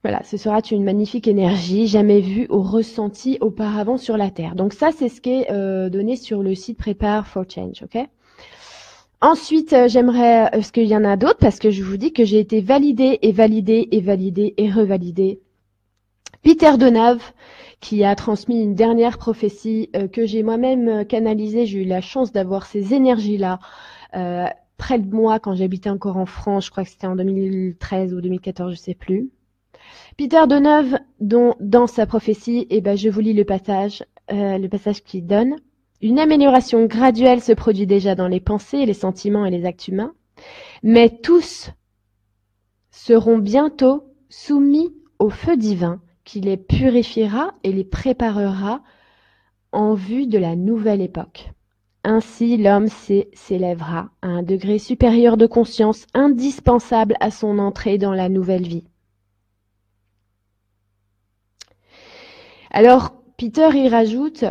[0.04, 4.56] voilà, ce sera une magnifique énergie jamais vue ou ressentie auparavant sur la Terre.
[4.56, 8.08] Donc ça, c'est ce qui est donné sur le site Prepare for Change, ok?
[9.24, 12.26] Ensuite, euh, j'aimerais, euh, qu'il y en a d'autres Parce que je vous dis que
[12.26, 15.40] j'ai été validée et validée et validée et revalidée.
[16.42, 17.24] Peter Donave,
[17.80, 21.66] qui a transmis une dernière prophétie euh, que j'ai moi-même canalisée.
[21.66, 23.60] J'ai eu la chance d'avoir ces énergies-là
[24.78, 26.66] près de moi quand j'habitais encore en France.
[26.66, 29.30] Je crois que c'était en 2013 ou 2014, je sais plus.
[30.18, 35.04] Peter Deneuve, dont dans sa prophétie, eh ben, je vous lis le passage, le passage
[35.04, 35.56] qui donne.
[36.02, 40.14] Une amélioration graduelle se produit déjà dans les pensées, les sentiments et les actes humains,
[40.84, 41.72] mais tous
[42.92, 48.82] seront bientôt soumis au feu divin qui les purifiera et les préparera
[49.72, 51.50] en vue de la nouvelle époque.
[52.04, 52.88] Ainsi, l'homme
[53.34, 58.84] s'élèvera à un degré supérieur de conscience indispensable à son entrée dans la nouvelle vie.
[62.76, 64.46] Alors, Peter y rajoute,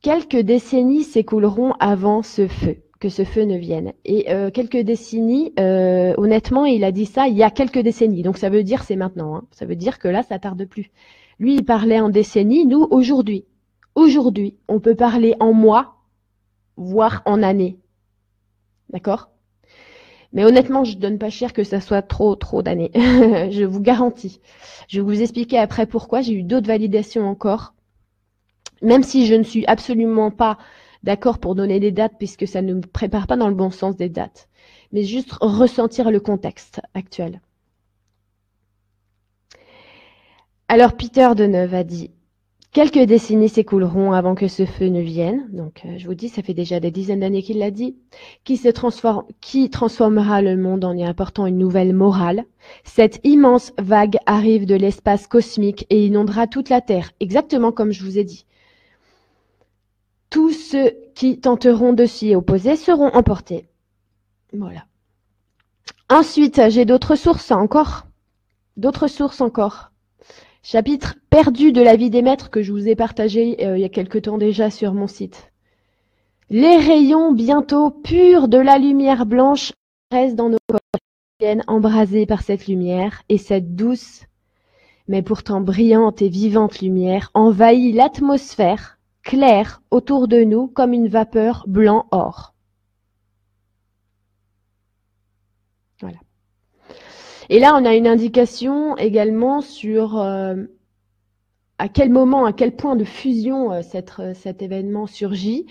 [0.00, 3.92] quelques décennies s'écouleront avant ce feu que ce feu ne vienne.
[4.06, 8.22] Et euh, quelques décennies, euh, honnêtement, il a dit ça il y a quelques décennies.
[8.22, 9.36] Donc ça veut dire c'est maintenant.
[9.36, 9.44] Hein.
[9.50, 10.90] Ça veut dire que là, ça tarde plus.
[11.38, 13.44] Lui, il parlait en décennies, nous, aujourd'hui.
[13.94, 15.96] Aujourd'hui, on peut parler en mois,
[16.76, 17.76] voire en années.
[18.88, 19.33] D'accord?
[20.34, 22.90] Mais honnêtement, je donne pas cher que ça soit trop, trop d'années.
[22.94, 24.40] je vous garantis.
[24.88, 26.20] Je vais vous expliquer après pourquoi.
[26.20, 27.72] J'ai eu d'autres validations encore.
[28.82, 30.58] Même si je ne suis absolument pas
[31.04, 33.96] d'accord pour donner des dates puisque ça ne me prépare pas dans le bon sens
[33.96, 34.48] des dates,
[34.92, 37.40] mais juste ressentir le contexte actuel.
[40.66, 42.10] Alors Peter Deneuve a dit
[42.74, 45.48] Quelques décennies s'écouleront avant que ce feu ne vienne.
[45.52, 47.96] Donc, euh, je vous dis, ça fait déjà des dizaines d'années qu'il l'a dit.
[48.42, 52.44] Qui se transforme, qui transformera le monde en y apportant une nouvelle morale.
[52.82, 58.02] Cette immense vague arrive de l'espace cosmique et inondera toute la Terre, exactement comme je
[58.02, 58.44] vous ai dit.
[60.28, 63.68] Tous ceux qui tenteront de s'y opposer seront emportés.
[64.52, 64.84] Voilà.
[66.10, 68.08] Ensuite, j'ai d'autres sources encore.
[68.76, 69.92] D'autres sources encore.
[70.66, 73.84] Chapitre perdu de la vie des maîtres que je vous ai partagé euh, il y
[73.84, 75.52] a quelque temps déjà sur mon site.
[76.48, 79.72] Les rayons bientôt purs de la lumière blanche
[80.10, 80.80] restent dans nos corps,
[81.38, 84.22] viennent embrasés par cette lumière, et cette douce,
[85.06, 91.66] mais pourtant brillante et vivante lumière envahit l'atmosphère clair autour de nous comme une vapeur
[91.68, 92.54] blanc-or.
[97.50, 100.54] Et là, on a une indication également sur euh,
[101.78, 103.82] à quel moment, à quel point de fusion euh,
[104.18, 105.66] euh, cet événement surgit.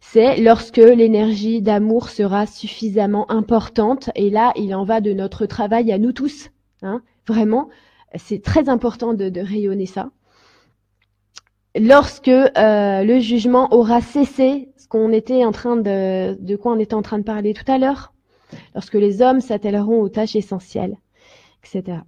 [0.00, 4.10] C'est lorsque l'énergie d'amour sera suffisamment importante.
[4.14, 6.50] Et là, il en va de notre travail à nous tous.
[6.82, 7.70] Hein, vraiment,
[8.16, 10.10] c'est très important de rayonner ça
[11.76, 16.78] lorsque euh, le jugement aura cessé, ce qu'on était en train de, de quoi on
[16.78, 18.12] était en train de parler tout à l'heure,
[18.74, 20.96] lorsque les hommes s'attelleront aux tâches essentielles,
[21.64, 21.98] etc.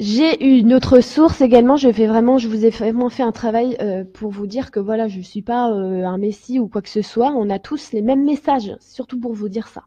[0.00, 1.76] J'ai une autre source également.
[1.76, 4.78] Je fais vraiment, je vous ai vraiment fait un travail euh, pour vous dire que
[4.78, 7.32] voilà, je suis pas euh, un messie ou quoi que ce soit.
[7.32, 9.84] On a tous les mêmes messages, surtout pour vous dire ça.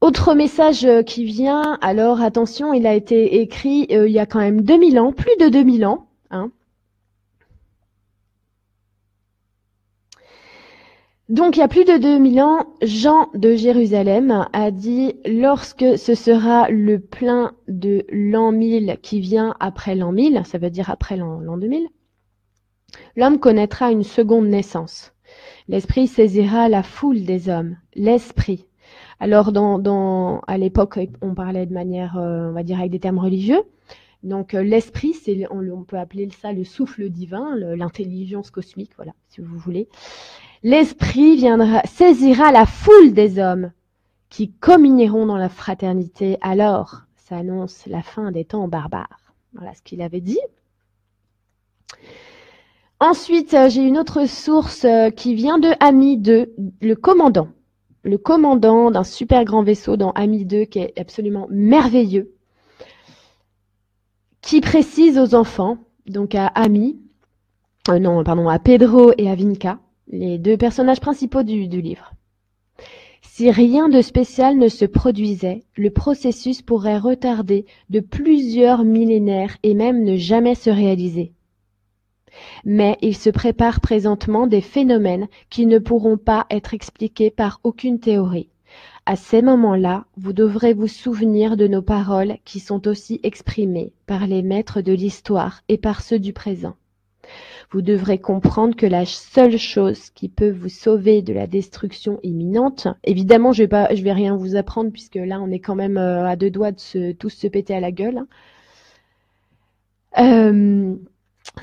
[0.00, 1.78] Autre message qui vient.
[1.82, 5.48] Alors attention, il a été écrit il y a quand même 2000 ans, plus de
[5.48, 6.06] 2000 ans.
[6.30, 6.50] Hein,
[11.30, 16.16] Donc il y a plus de 2000 ans, Jean de Jérusalem a dit lorsque ce
[16.16, 21.16] sera le plein de l'an 1000 qui vient après l'an 1000, ça veut dire après
[21.16, 21.86] l'an 2000,
[23.14, 25.12] l'homme connaîtra une seconde naissance.
[25.68, 28.66] L'esprit saisira la foule des hommes, l'esprit.
[29.20, 33.20] Alors dans, à l'époque, on parlait de manière, euh, on va dire avec des termes
[33.20, 33.62] religieux.
[34.24, 35.14] Donc euh, l'esprit,
[35.52, 39.86] on, peut appeler ça le souffle divin, l'intelligence cosmique, voilà, si vous voulez.
[40.62, 43.72] L'Esprit viendra, saisira la foule des hommes
[44.28, 46.36] qui communieront dans la fraternité.
[46.42, 49.34] Alors s'annonce la fin des temps barbares.
[49.54, 50.40] Voilà ce qu'il avait dit.
[52.98, 57.48] Ensuite, euh, j'ai une autre source euh, qui vient de Ami 2, le commandant.
[58.02, 62.34] Le commandant d'un super grand vaisseau dans Ami 2 qui est absolument merveilleux.
[64.42, 67.00] Qui précise aux enfants, donc à Ami,
[67.88, 69.78] euh, non, pardon, à Pedro et à Vinca,
[70.12, 72.12] les deux personnages principaux du, livre.
[73.22, 79.74] Si rien de spécial ne se produisait, le processus pourrait retarder de plusieurs millénaires et
[79.74, 81.32] même ne jamais se réaliser.
[82.64, 88.00] Mais il se prépare présentement des phénomènes qui ne pourront pas être expliqués par aucune
[88.00, 88.48] théorie.
[89.06, 94.26] À ces moments-là, vous devrez vous souvenir de nos paroles qui sont aussi exprimées par
[94.26, 96.76] les maîtres de l'histoire et par ceux du présent.
[97.70, 102.88] Vous devrez comprendre que la seule chose qui peut vous sauver de la destruction imminente,
[103.04, 105.96] évidemment, je vais pas, je vais rien vous apprendre puisque là, on est quand même
[105.96, 108.18] euh, à deux doigts de tous se péter à la gueule.
[108.18, 108.26] Hein.
[110.18, 110.96] Euh,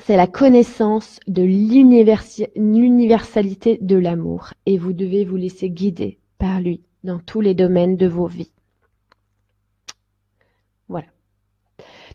[0.00, 6.82] c'est la connaissance de l'universalité de l'amour et vous devez vous laisser guider par lui
[7.04, 8.52] dans tous les domaines de vos vies.
[10.88, 11.06] Voilà.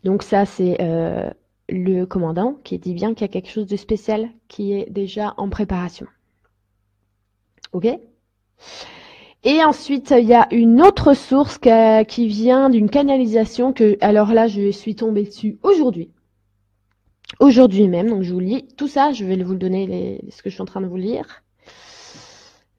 [0.02, 1.30] Donc ça, c'est euh,
[1.68, 5.34] le commandant qui dit bien qu'il y a quelque chose de spécial qui est déjà
[5.36, 6.06] en préparation.
[7.72, 7.86] OK?
[9.46, 14.46] Et ensuite, il y a une autre source qui vient d'une canalisation que, alors là,
[14.46, 16.10] je suis tombée dessus aujourd'hui.
[17.40, 20.50] Aujourd'hui même, donc je vous lis tout ça, je vais vous le donner, ce que
[20.50, 21.43] je suis en train de vous lire.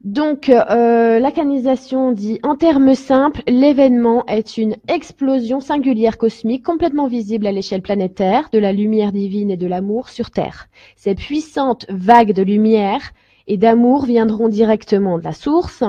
[0.06, 7.08] Donc, euh, la canalisation dit, en termes simples, l'événement est une explosion singulière cosmique complètement
[7.08, 10.68] visible à l'échelle planétaire de la lumière divine et de l'amour sur Terre.
[10.96, 13.14] Ces puissantes vagues de lumière
[13.48, 15.84] et d'amour viendront directement de la source,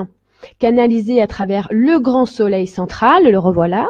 [0.57, 3.85] canalisés à travers le grand soleil central, le revoilà.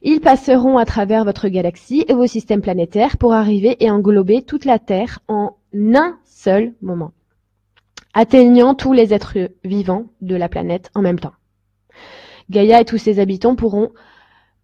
[0.00, 4.64] Ils passeront à travers votre galaxie et vos systèmes planétaires pour arriver et englober toute
[4.64, 7.10] la Terre en un seul moment,
[8.16, 11.34] atteignant tous les êtres vivants de la planète en même temps.
[12.48, 13.92] Gaïa et tous ses habitants pourront,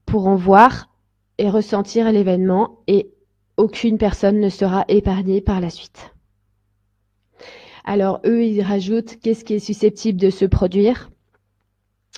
[0.06, 0.88] pourront voir
[1.36, 3.12] et ressentir l'événement et
[3.58, 6.14] aucune personne ne sera épargnée par la suite.
[7.84, 11.10] Alors eux, ils rajoutent qu'est-ce qui est susceptible de se produire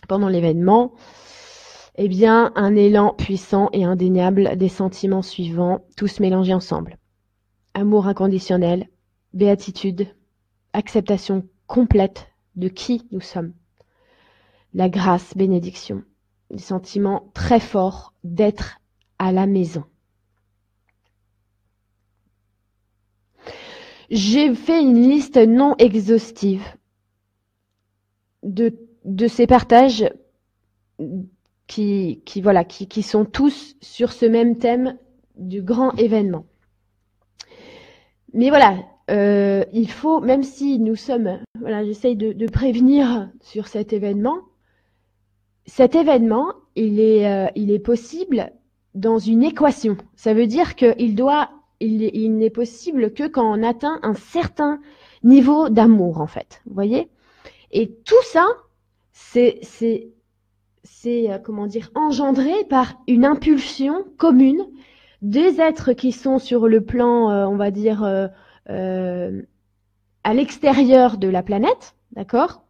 [0.07, 0.93] pendant l'événement?
[1.97, 6.97] Eh bien, un élan puissant et indéniable des sentiments suivants, tous mélangés ensemble.
[7.73, 8.89] Amour inconditionnel,
[9.33, 10.15] béatitude,
[10.75, 13.55] acceptation complète de qui nous sommes.
[14.75, 16.03] La grâce, bénédiction,
[16.51, 18.79] des sentiments très forts d'être
[19.19, 19.85] à la maison.
[24.11, 26.63] J'ai fait une liste non exhaustive
[28.43, 30.05] de ces partages
[31.67, 34.99] qui, voilà, qui, sont tous sur ce même thème
[35.37, 36.47] du grand événement.
[38.33, 38.77] Mais voilà,
[39.11, 44.39] euh, il faut, même si nous sommes, voilà, j'essaye de, de, prévenir sur cet événement,
[45.67, 48.51] cet événement, il est, euh, il est possible
[48.95, 49.97] dans une équation.
[50.15, 51.51] Ça veut dire qu'il doit,
[51.81, 54.81] il, il n'est possible que quand on atteint un certain
[55.23, 56.63] niveau d'amour, en fait.
[56.67, 57.09] Vous voyez?
[57.73, 58.47] Et tout ça,
[59.13, 60.09] c'est c'est
[60.85, 64.65] c'est euh, comment dire engendré par une impulsion commune
[65.23, 68.29] des êtres qui sont sur le plan, euh, on va dire, euh,
[68.69, 72.63] à l'extérieur de la planète, d'accord?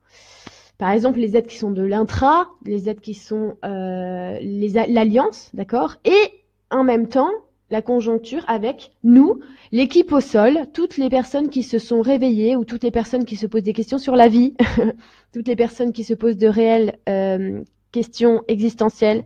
[0.78, 5.96] Par exemple, les êtres qui sont de l'intra, les êtres qui sont l'alliance, d'accord?
[6.04, 7.30] Et en même temps,
[7.70, 9.40] la conjoncture avec nous,
[9.72, 13.36] l'équipe au sol, toutes les personnes qui se sont réveillées ou toutes les personnes qui
[13.36, 14.54] se posent des questions sur la vie,
[15.32, 19.24] toutes les personnes qui se posent de réelles euh, questions existentielles,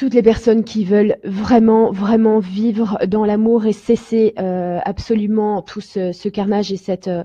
[0.00, 5.82] toutes les personnes qui veulent vraiment, vraiment vivre dans l'amour et cesser euh, absolument tout
[5.82, 7.22] ce, carnage et cette, euh,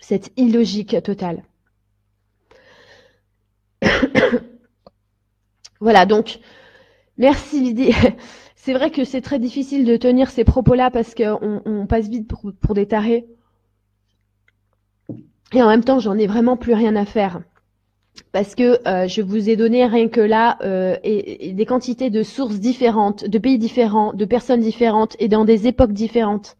[0.00, 1.42] cette illogique totale.
[5.80, 6.38] voilà, donc,
[7.18, 7.90] merci Lydie.
[8.54, 12.28] C'est vrai que c'est très difficile de tenir ces propos-là parce qu'on on passe vite
[12.28, 13.26] pour, des tarés.
[15.52, 17.42] Et en même temps, j'en ai vraiment plus rien à faire.
[18.34, 22.24] Parce que euh, je vous ai donné rien que là euh, et, des quantités de
[22.24, 26.56] sources différentes, de pays différents, de personnes différentes et dans des époques différentes.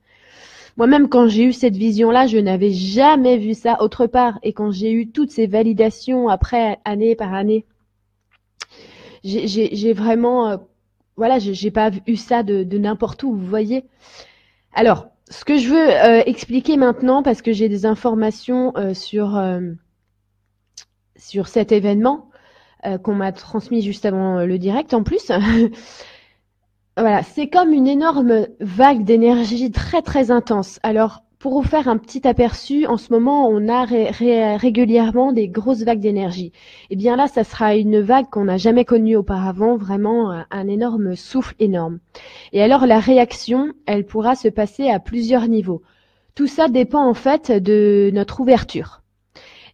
[0.76, 4.38] Moi-même, quand j'ai eu cette vision-là, je n'avais jamais vu ça autre part.
[4.44, 7.66] Et quand j'ai eu toutes ces validations après, année par année,
[9.24, 10.56] j'ai vraiment euh,
[11.16, 13.84] voilà, j'ai pas eu ça de, n'importe où, vous voyez.
[14.74, 19.36] Alors, ce que je veux euh, expliquer maintenant, parce que j'ai des informations euh, sur
[19.36, 19.72] euh,
[21.28, 22.28] sur cet événement
[23.02, 25.32] qu'on m'a transmis juste avant le direct, en plus.
[26.98, 30.80] voilà, c'est comme une énorme vague d'énergie très très intense.
[30.82, 35.82] Alors, pour vous faire un petit aperçu, en ce moment, on a régulièrement des grosses
[35.82, 36.52] vagues d'énergie.
[36.88, 40.68] Et eh bien là, ça sera une vague qu'on n'a jamais connue auparavant, vraiment un
[40.68, 41.98] énorme souffle énorme.
[42.54, 45.82] Et alors la réaction, elle pourra se passer à plusieurs niveaux.
[46.34, 49.03] Tout ça dépend en fait de notre ouverture.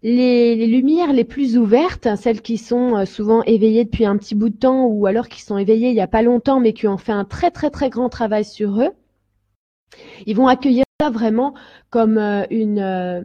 [0.03, 4.49] Les, lumières les plus ouvertes, celles qui sont euh, souvent éveillées depuis un petit bout
[4.49, 6.97] de temps ou alors qui sont éveillées il n'y a pas longtemps mais qui ont
[6.97, 8.93] fait un très très très grand travail sur eux,
[10.25, 11.53] ils vont accueillir ça vraiment
[11.91, 13.23] comme euh, une, euh,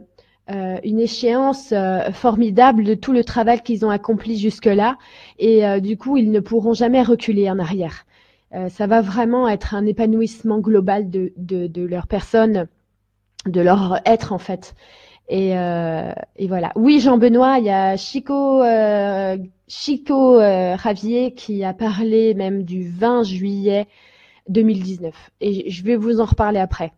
[0.84, 1.72] une échéance
[2.12, 4.96] formidable de tout le travail qu'ils ont accompli jusque-là.
[5.38, 8.06] Et du coup, ils ne pourront jamais reculer en arrière.
[8.68, 12.68] ça va vraiment être un épanouissement global de, de leur personne,
[13.44, 14.76] de leur être en fait.
[15.28, 16.72] Et, et, voilà.
[16.76, 18.62] Oui, Jean-Benoît, il y a Chico,
[19.68, 23.86] Chico Ravier qui a parlé même du 20 juillet
[24.48, 25.14] 2019.
[25.40, 26.92] Et je vais vous en reparler après.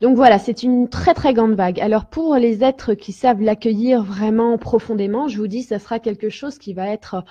[0.00, 1.78] Donc voilà, c'est une très très grande vague.
[1.78, 6.30] Alors pour les êtres qui savent l'accueillir vraiment profondément, je vous dis, ça sera quelque
[6.30, 7.22] chose qui va être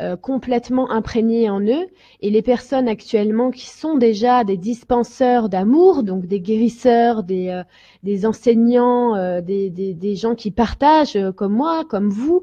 [0.00, 1.86] euh, complètement imprégné en eux.
[2.22, 7.62] Et les personnes actuellement qui sont déjà des dispenseurs d'amour, donc des guérisseurs, des, euh,
[8.02, 12.42] des enseignants, euh, des, des, des, gens qui partagent comme moi, comme vous,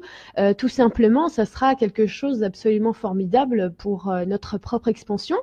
[0.56, 5.36] tout simplement, ça sera quelque chose d'absolument formidable pour notre propre expansion.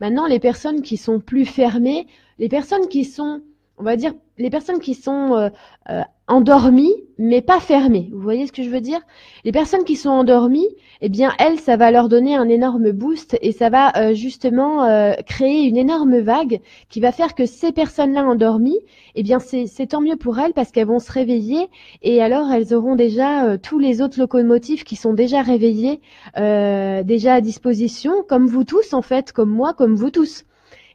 [0.00, 2.06] Maintenant, les personnes qui sont plus fermées,
[2.38, 3.42] les personnes qui sont
[3.76, 5.48] on va dire, les personnes qui sont euh,
[5.90, 8.08] euh, endormies, mais pas fermées.
[8.12, 9.00] Vous voyez ce que je veux dire?
[9.44, 10.68] Les personnes qui sont endormies,
[11.00, 14.86] eh bien, elles, ça va leur donner un énorme boost et ça va euh, justement
[15.26, 18.78] créer une énorme vague qui va faire que ces personnes-là endormies,
[19.16, 21.68] eh bien, c'est tant mieux pour elles parce qu'elles vont se réveiller
[22.02, 26.00] et alors elles auront déjà tous les autres locomotives qui sont déjà réveillés,
[26.36, 30.44] déjà à disposition, comme vous tous en fait, comme moi, comme vous tous.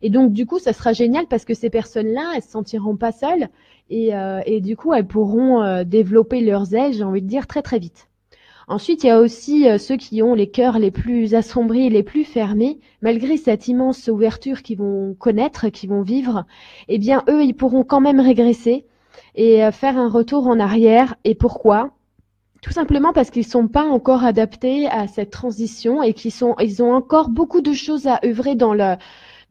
[0.02, 3.12] Et donc, du coup, ça sera génial parce que ces personnes-là, elles se sentiront pas
[3.12, 3.50] seules
[3.90, 7.48] et, euh, et du coup, elles pourront euh, développer leurs ailes, j'ai envie de dire,
[7.48, 8.08] très très vite.
[8.68, 12.04] Ensuite, il y a aussi euh, ceux qui ont les cœurs les plus assombris, les
[12.04, 16.46] plus fermés, malgré cette immense ouverture qu'ils vont connaître, qu'ils vont vivre.
[16.88, 18.86] Eh bien, eux, ils pourront quand même régresser
[19.36, 21.16] et faire un retour en arrière.
[21.24, 21.92] Et pourquoi?
[22.62, 26.84] Tout simplement parce qu'ils sont pas encore adaptés à cette transition et qu'ils sont, ils
[26.84, 28.96] ont encore beaucoup de choses à œuvrer dans le,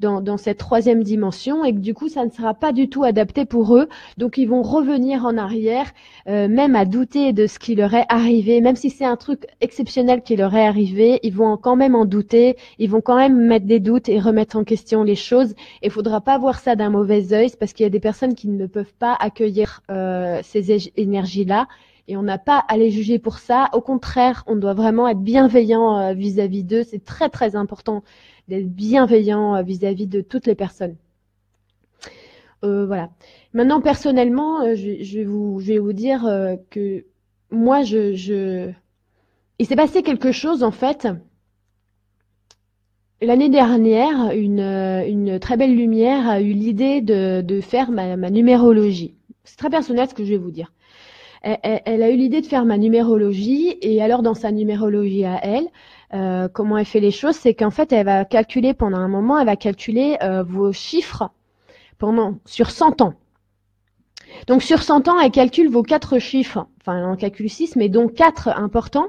[0.00, 3.44] dans, cette troisième dimension et que du coup ça ne sera pas du tout adapté
[3.44, 3.88] pour eux.
[4.16, 5.86] Donc ils vont revenir en arrière,
[6.28, 9.46] euh, même à douter de ce qui leur est arrivé, même si c'est un truc
[9.60, 13.36] exceptionnel qui leur est arrivé, ils vont quand même en douter, ils vont quand même
[13.36, 15.54] mettre des doutes et remettre en question les choses.
[15.82, 18.48] Et faudra pas voir ça d'un mauvais œil, parce qu'il y a des personnes qui
[18.48, 21.66] ne peuvent pas accueillir euh, ces énergies-là
[22.08, 23.68] et on n'a pas à les juger pour ça.
[23.74, 26.82] Au contraire, on doit vraiment être bienveillant euh, vis-à-vis d'eux.
[26.82, 28.02] C'est très très important
[28.48, 30.96] d'être bienveillant euh, vis-à-vis de toutes les personnes.
[32.64, 33.10] Euh, voilà.
[33.52, 36.26] Maintenant, personnellement, euh, je, vais vous, je vais vous dire
[36.70, 37.04] que
[37.50, 38.70] moi, je, je...
[39.58, 41.06] il s'est passé quelque chose en fait.
[43.20, 48.30] L'année dernière, une, une, très belle lumière a eu l'idée de, de, faire ma, ma
[48.30, 49.14] numérologie.
[49.44, 50.72] C'est très personnel ce que je vais vous dire.
[51.42, 55.38] Elle, elle, a eu l'idée de faire ma numérologie et alors dans sa numérologie à
[55.42, 55.68] elle,
[56.14, 59.38] euh, comment elle fait les choses, c'est qu'en fait, elle va calculer pendant un moment,
[59.38, 61.30] elle va calculer euh, vos chiffres
[61.98, 63.14] pendant sur 100 ans.
[64.46, 67.88] Donc sur 100 ans, elle calcule vos quatre chiffres, enfin elle en calcule 6, mais
[67.88, 69.08] dont quatre importants,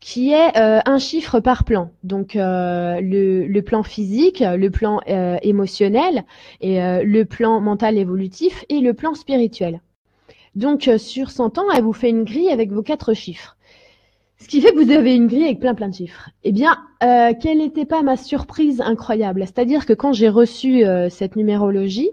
[0.00, 1.90] qui est euh, un chiffre par plan.
[2.02, 6.24] Donc le, le, plan physique, le plan émotionnel,
[6.60, 9.80] et le plan mental évolutif et le plan spirituel.
[10.54, 13.56] Donc sur 100 ans, elle vous fait une grille avec vos quatre chiffres.
[14.38, 16.30] Ce qui fait que vous avez une grille avec plein plein de chiffres.
[16.42, 19.42] Eh bien, euh, quelle n'était pas ma surprise incroyable?
[19.42, 22.10] C'est-à-dire que quand j'ai reçu euh, cette numérologie,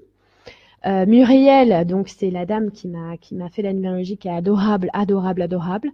[0.85, 4.31] euh, Muriel, donc c'est la dame qui m'a qui m'a fait la numérologie, qui est
[4.31, 5.91] adorable, adorable, adorable.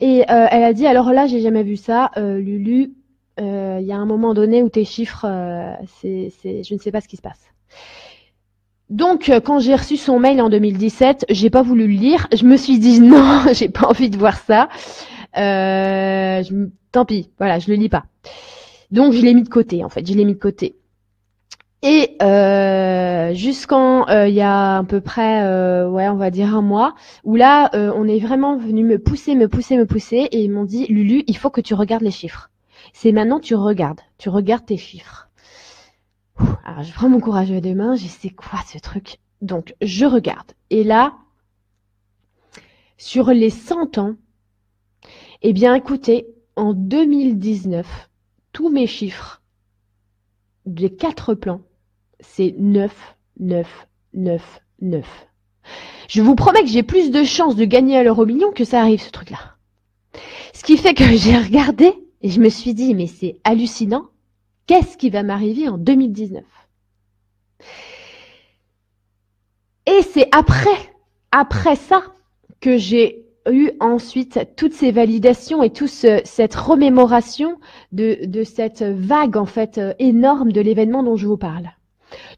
[0.00, 2.92] Et euh, elle a dit alors là, j'ai jamais vu ça, euh, Lulu.
[3.38, 5.26] Il y a un moment donné où tes chiffres,
[6.00, 7.52] c'est, c'est, je ne sais pas ce qui se passe.
[8.88, 12.28] Donc, quand j'ai reçu son mail en 2017, j'ai pas voulu le lire.
[12.32, 14.68] Je me suis dit non, j'ai pas envie de voir ça.
[15.36, 16.42] Euh,
[16.92, 18.04] tant pis, voilà, je le lis pas.
[18.90, 20.76] Donc je l'ai mis de côté, en fait, je l'ai mis de côté.
[21.82, 26.56] Et euh, jusqu'en euh, il y a à peu près, euh, ouais, on va dire
[26.56, 30.28] un mois, où là, euh, on est vraiment venu me pousser, me pousser, me pousser,
[30.32, 32.50] et ils m'ont dit, Lulu, il faut que tu regardes les chiffres.
[32.92, 35.25] C'est maintenant, tu regardes, tu regardes tes chiffres.
[36.64, 39.18] Alors je prends mon courage à deux mains, je sais quoi ce truc.
[39.42, 40.52] Donc je regarde.
[40.70, 41.14] Et là,
[42.98, 44.16] sur les 100 ans,
[45.42, 46.26] eh bien, écoutez,
[46.56, 47.86] en 2019,
[48.52, 49.42] tous mes chiffres
[50.64, 51.60] des quatre plans,
[52.20, 55.26] c'est 9, 9, 9, 9.
[56.08, 58.80] Je vous promets que j'ai plus de chances de gagner à l'euro million que ça
[58.80, 59.56] arrive, ce truc-là.
[60.54, 64.06] Ce qui fait que j'ai regardé et je me suis dit, mais c'est hallucinant.
[64.66, 66.44] Qu'est-ce qui va m'arriver en 2019
[69.86, 72.02] Et c'est après, ça,
[72.60, 77.60] que j'ai eu ensuite toutes ces validations et toute cette remémoration
[77.92, 81.70] de, cette vague en fait énorme de l'événement dont je vous parle.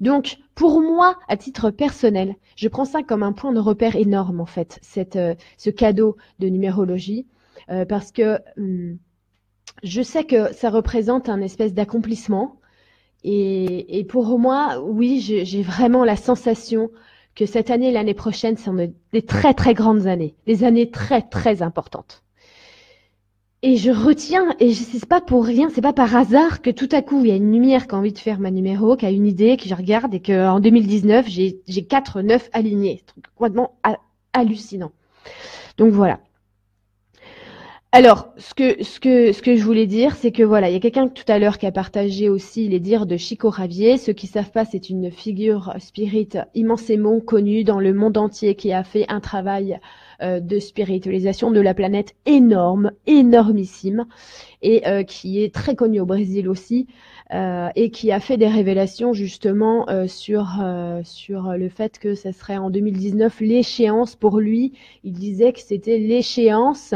[0.01, 4.41] Donc pour moi, à titre personnel, je prends ça comme un point de repère énorme
[4.41, 5.19] en fait, cette,
[5.57, 7.27] ce cadeau de numérologie,
[7.71, 8.99] euh, parce que hum,
[9.83, 12.57] je sais que ça représente un espèce d'accomplissement.
[13.25, 16.91] Et, pour moi, oui, j'ai vraiment la sensation
[17.35, 18.75] que cette année l'année prochaine sont
[19.13, 22.23] des très très grandes années, des années très très importantes.
[23.63, 27.03] et je retiens, et sais pas pour rien, c'est pas par hasard que tout à
[27.03, 29.11] coup il y a une lumière qui a envie de faire ma numéro, qui a
[29.11, 33.79] une idée, que je regarde et qu'en 2019 j'ai quatre neuf alignés, truc complètement
[34.33, 34.93] hallucinant.
[35.77, 36.21] Donc voilà.
[37.99, 40.77] Alors, ce que, ce que, ce que je voulais dire, c'est que voilà, il y
[40.77, 43.99] a quelqu'un tout à l'heure qui a partagé aussi les dires de Chico Ravier.
[43.99, 48.73] Ceux qui savent pas, c'est une figure spirit immensément connue dans le monde entier qui
[48.73, 49.81] a fait un travail
[50.23, 54.07] euh, de spiritualisation de la planète énorme, énormissime,
[54.63, 56.87] et euh, qui est très connu au Brésil aussi,
[57.35, 60.63] euh, et qui a fait des révélations justement sur
[61.03, 64.75] sur le fait que ça serait en 2019 l'échéance pour lui.
[65.03, 66.95] Il disait que c'était l'échéance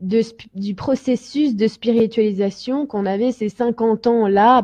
[0.00, 0.20] de,
[0.54, 4.62] du processus de spiritualisation qu'on avait ces 50 ans là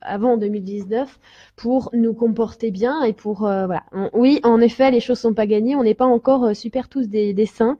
[0.00, 1.18] avant 2019
[1.56, 3.84] pour nous comporter bien et pour euh, voilà.
[4.14, 7.08] Oui en effet les choses sont pas gagnées on n'est pas encore euh, super tous
[7.08, 7.78] des, saints.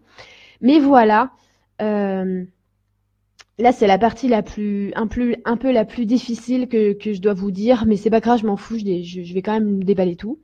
[0.60, 1.30] Mais voilà
[1.80, 2.44] euh,
[3.58, 7.14] là c'est la partie la plus un, plus un peu la plus difficile que, que
[7.14, 9.54] je dois vous dire mais c'est pas grave je m'en fous je, je, vais quand
[9.54, 10.38] même déballer tout.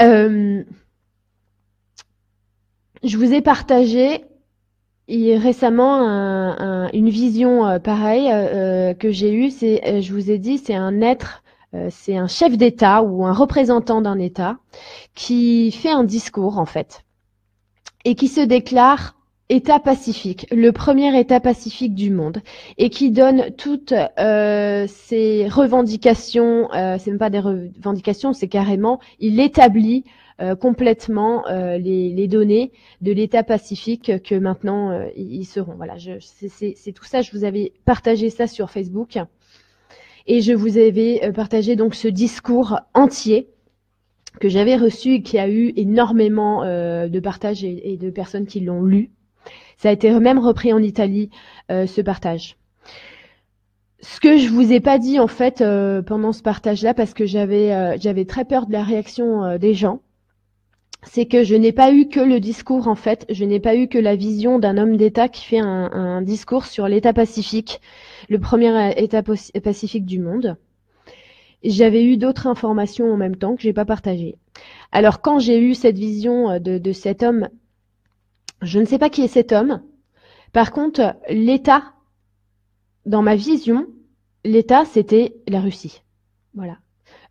[0.00, 0.64] Euh,
[3.02, 4.24] je vous ai partagé
[5.08, 10.38] récemment, un, une vision euh, pareille euh, euh, que j'ai eue, c'est, je vous ai
[10.38, 11.42] dit, c'est un être,
[11.90, 14.58] c'est un chef d'État ou un représentant d'un État
[15.14, 17.04] qui fait un discours en fait
[18.04, 19.14] et qui se déclare
[19.50, 22.40] État pacifique, le premier État pacifique du monde,
[22.78, 29.00] et qui donne toutes euh, ses revendications, euh, c'est même pas des revendications, c'est carrément,
[29.18, 30.04] il établit
[30.54, 32.72] complètement euh, les, données
[33.02, 35.74] de l'État pacifique que maintenant euh, ils seront.
[35.74, 37.20] Voilà, c'est tout ça.
[37.20, 39.18] Je vous avais partagé ça sur Facebook
[40.26, 43.48] et je vous avais partagé donc ce discours entier
[44.40, 48.60] que j'avais reçu et qui a eu énormément de partages et, et, de personnes qui
[48.60, 49.10] l'ont lu.
[49.76, 51.30] Ça a été même repris en Italie,
[51.68, 52.56] ce partage.
[54.02, 55.64] Ce que je vous ai pas dit en fait
[56.06, 60.00] pendant ce partage-là, parce que j'avais j'avais très peur de la réaction des gens,
[61.02, 63.88] c'est que je n'ai pas eu que le discours en fait, je n'ai pas eu
[63.88, 67.80] que la vision d'un homme d'État qui fait un, discours sur l'État pacifique,
[68.28, 70.56] le premier État pacifique du monde.
[71.62, 74.36] J'avais eu d'autres informations en même temps que j'ai pas partagées.
[74.92, 77.48] Alors quand j'ai eu cette vision de, de cet homme,
[78.62, 79.82] je ne sais pas qui est cet homme.
[80.52, 81.94] Par contre, l'État,
[83.06, 83.86] dans ma vision,
[84.44, 86.02] l'État c'était la Russie.
[86.54, 86.78] Voilà.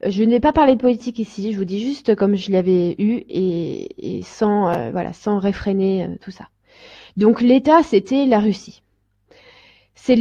[0.05, 3.25] Je n'ai pas parlé de politique ici, je vous dis juste comme je l'avais eu
[3.27, 6.47] et, sans euh, voilà sans réfréner euh, tout ça.
[7.17, 8.81] Donc l'État c'était la Russie.
[9.95, 10.17] C'est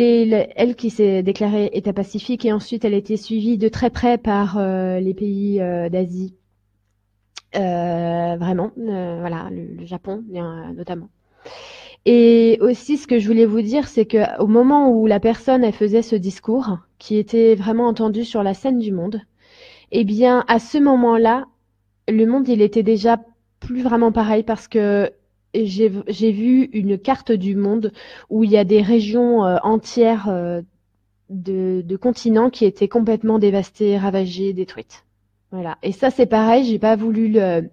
[0.57, 4.19] elle qui s'est déclarée État pacifique et ensuite elle a été suivie de très près
[4.19, 6.35] par euh, les pays d'Asie.
[7.55, 10.25] vraiment, voilà, le, Japon
[10.75, 11.09] notamment.
[12.05, 15.63] Et aussi, ce que je voulais vous dire, c'est que au moment où la personne
[15.63, 19.21] elle faisait ce discours, qui était vraiment entendu sur la scène du monde,
[19.93, 21.47] eh bien, à ce moment-là,
[22.09, 23.21] le monde, il était déjà
[23.61, 25.11] plus vraiment pareil parce que
[25.55, 25.89] j'ai
[26.33, 27.93] vu une carte du monde
[28.31, 30.61] où il y a des régions euh, entières euh,
[31.31, 35.05] de, continents qui étaient complètement dévastées, ravagées, détruites.
[35.51, 35.79] Voilà.
[35.83, 36.65] Et ça, c'est pareil.
[36.65, 37.69] J'ai pas voulu le,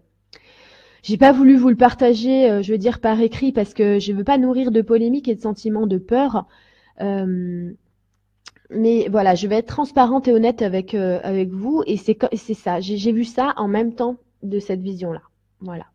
[1.04, 4.14] j'ai pas voulu vous le partager, euh, je veux dire par écrit, parce que je
[4.14, 6.48] veux pas nourrir de polémiques et de sentiments de peur.
[8.70, 12.54] Mais voilà, je vais être transparente et honnête avec euh, avec vous et c'est c'est
[12.54, 12.80] ça.
[12.80, 15.22] J'ai vu ça en même temps de cette vision-là.
[15.62, 15.86] Voilà.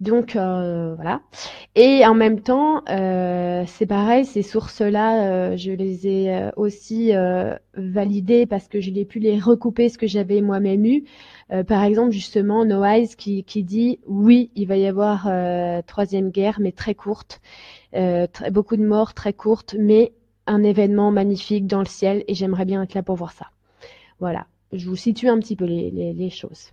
[0.00, 1.20] Donc euh, voilà.
[1.74, 7.12] Et en même temps, euh, c'est pareil, ces sources-là, je les ai aussi
[7.74, 11.04] validées parce que je l'ai pu les recouper ce que j'avais moi-même eu.
[11.66, 15.28] par exemple, justement, No Eyes qui, qui dit oui, il va y avoir
[15.86, 17.40] troisième guerre, mais très courte,
[17.92, 20.14] très, beaucoup de morts très courtes, mais
[20.50, 23.46] un événement magnifique dans le ciel et j'aimerais bien être là pour voir ça.
[24.18, 26.72] Voilà, je vous situe un petit peu les, choses.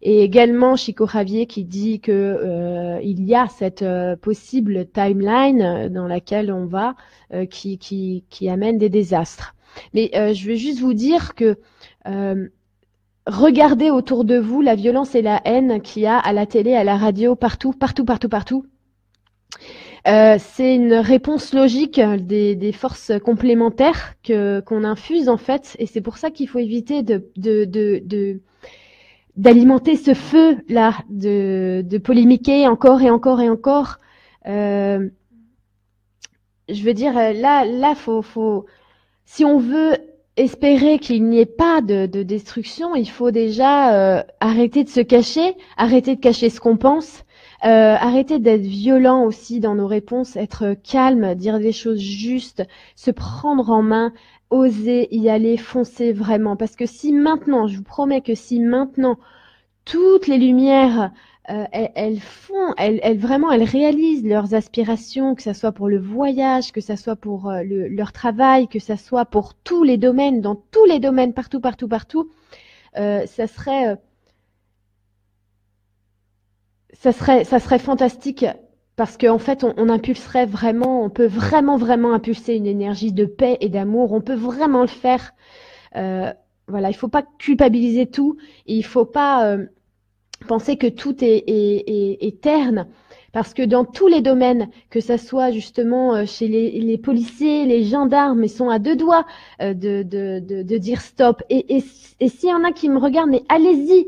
[0.00, 5.88] Et également Chico Javier qui dit que euh, il y a cette euh, possible timeline
[5.88, 6.94] dans laquelle on va
[7.34, 9.54] euh, qui, qui, qui amène des désastres.
[9.92, 11.56] Mais je vais juste vous dire que
[13.26, 16.74] regardez autour de vous la violence et la haine qu'il y a à la télé,
[16.74, 18.64] à la radio, partout, partout, partout, partout.
[20.06, 26.00] Euh, c'est une réponse logique des, forces complémentaires que qu'on infuse en fait, et c'est
[26.00, 28.40] pour ça qu'il faut éviter de,
[29.36, 33.98] d'alimenter ce feu là, de, de polémiquer encore et encore et encore.
[34.46, 35.08] Euh,
[36.68, 38.66] je veux dire, là, là, faut, faut,
[39.24, 39.96] si on veut
[40.38, 45.56] espérer qu'il n'y ait pas de, destruction, il faut déjà euh, arrêter de se cacher,
[45.76, 47.24] arrêter de cacher ce qu'on pense,
[47.64, 52.62] Euh, arrêter d'être violent aussi dans nos réponses, être calme, dire des choses justes,
[52.94, 54.12] se prendre en main,
[54.50, 56.56] oser y aller, foncer vraiment.
[56.56, 59.18] Parce que si maintenant, je vous promets que si maintenant
[59.84, 61.10] toutes les lumières
[61.50, 66.72] euh, elles, font, elles, vraiment, elles réalisent leurs aspirations, que ce soit pour le voyage,
[66.72, 70.56] que ce soit pour euh, leur travail, que ce soit pour tous les domaines, dans
[70.70, 72.30] tous les domaines, partout, partout, partout.
[72.98, 73.96] Euh, ça serait,
[76.92, 78.44] ça serait, ça serait fantastique
[78.96, 83.24] parce qu'en fait, on, on, impulserait vraiment, on peut vraiment, vraiment impulser une énergie de
[83.26, 84.12] paix et d'amour.
[84.12, 85.34] On peut vraiment le faire.
[85.94, 88.36] voilà, il faut pas culpabiliser tout.
[88.66, 89.56] il faut pas
[90.46, 92.86] penser que tout est, est, terne.
[93.32, 97.84] Parce que dans tous les domaines, que ce soit justement euh, chez les, policiers, les
[97.84, 99.26] gendarmes, ils sont à deux doigts
[99.60, 101.42] euh, de, de, dire stop.
[101.50, 101.84] Et, et,
[102.20, 104.06] et s'il y en a qui me regardent, mais allez-y,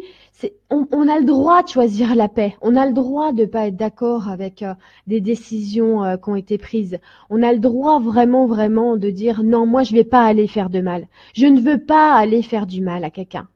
[0.71, 2.57] on, a le droit de choisir la paix.
[2.61, 4.75] On a le droit de pas être d'accord avec euh,
[5.07, 6.99] des décisions qui ont été prises.
[7.29, 10.71] On a le droit vraiment, vraiment de dire non, moi je vais pas aller faire
[10.71, 11.07] de mal.
[11.35, 13.49] Je ne veux pas aller faire du mal à quelqu'un.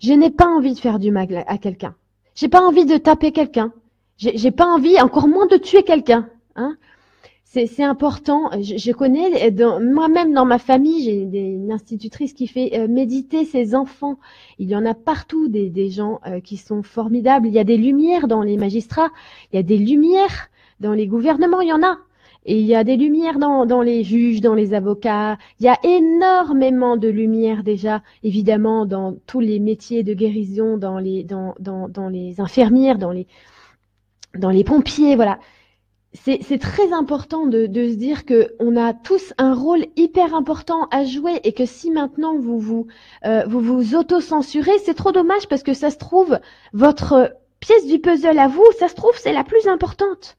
[0.00, 1.94] Je n'ai pas envie de faire du mal à quelqu'un.
[2.34, 3.72] J'ai pas envie de taper quelqu'un.
[4.16, 6.28] J'ai pas envie, encore moins de tuer quelqu'un.
[6.54, 6.76] Hein
[7.52, 8.50] c'est important.
[8.62, 9.50] Je, je connais
[9.80, 14.18] moi-même dans ma famille, j'ai une institutrice qui fait euh, méditer ses enfants.
[14.58, 17.46] Il y en a partout des, des gens euh, qui sont formidables.
[17.46, 19.10] Il y a des lumières dans les magistrats,
[19.52, 20.48] il y a des lumières
[20.80, 21.60] dans les gouvernements.
[21.60, 21.98] Il y en a.
[22.44, 25.36] Et il y a des lumières dans, dans, les juges, dans les avocats.
[25.60, 30.98] Il y a énormément de lumières déjà, évidemment, dans tous les métiers de guérison, dans
[30.98, 33.28] les, dans, dans, dans les infirmières, dans les,
[34.36, 35.14] dans les pompiers.
[35.16, 35.38] Voilà.
[36.14, 40.86] C'est très important de, de se dire que on a tous un rôle hyper important
[40.90, 42.86] à jouer et que si maintenant vous vous
[43.24, 46.38] euh, vous, auto-censurez, c'est trop dommage parce que ça se trouve
[46.74, 50.36] votre pièce du puzzle à vous, ça se trouve c'est la plus importante.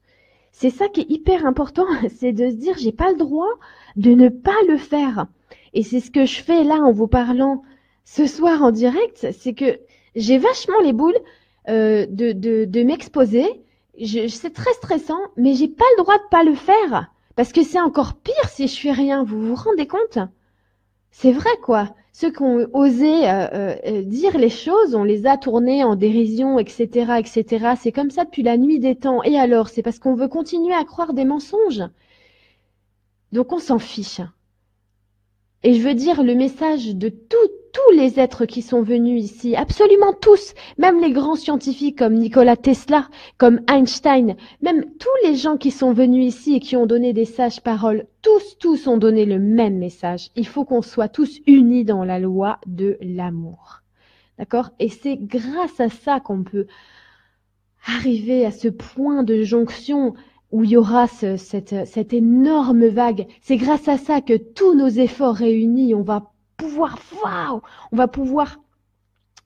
[0.52, 3.58] C'est ça qui est hyper important, c'est de se dire j'ai pas le droit
[3.96, 5.26] de ne pas le faire.
[5.72, 7.62] Et c'est ce que je fais là en vous parlant
[8.04, 9.80] ce soir en direct, c'est que
[10.14, 11.18] j'ai vachement les boules
[11.68, 13.63] euh, de m'exposer.
[13.98, 17.80] C'est très stressant, mais j'ai pas le droit de pas le faire parce que c'est
[17.80, 19.24] encore pire si je fais rien.
[19.24, 20.18] Vous vous rendez compte?
[21.10, 25.36] C'est vrai quoi ceux qui ont osé euh, euh, dire les choses, on les a
[25.36, 27.74] tournés en dérision, etc., etc.
[27.76, 29.24] C'est comme ça depuis la nuit des temps.
[29.24, 31.82] Et alors, c'est parce qu'on veut continuer à croire des mensonges.
[33.32, 34.20] Donc on s'en fiche.
[35.64, 39.56] Et je veux dire le message de tout, tous les êtres qui sont venus ici,
[39.56, 45.56] absolument tous, même les grands scientifiques comme Nikola Tesla, comme Einstein, même tous les gens
[45.56, 49.24] qui sont venus ici et qui ont donné des sages paroles, tous, tous ont donné
[49.24, 50.30] le même message.
[50.36, 53.80] Il faut qu'on soit tous unis dans la loi de l'amour.
[54.38, 54.70] D'accord?
[54.78, 56.66] Et c'est grâce à ça qu'on peut
[57.86, 60.14] arriver à ce point de jonction
[60.52, 63.26] où il y aura cette, cette énorme vague.
[63.42, 67.60] C'est grâce à ça que tous nos efforts réunis, on va pouvoir, waouh,
[67.92, 68.58] on va pouvoir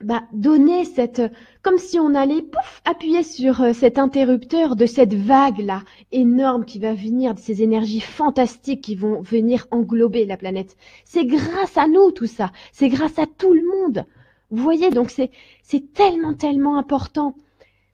[0.00, 1.22] bah, donner cette,
[1.62, 5.82] comme si on allait pouf, appuyer sur euh, cet interrupteur de cette vague là
[6.12, 10.76] énorme qui va venir, de ces énergies fantastiques qui vont venir englober la planète.
[11.04, 14.04] C'est grâce à nous tout ça, c'est grâce à tout le monde.
[14.50, 17.34] Vous voyez, donc c'est tellement tellement important.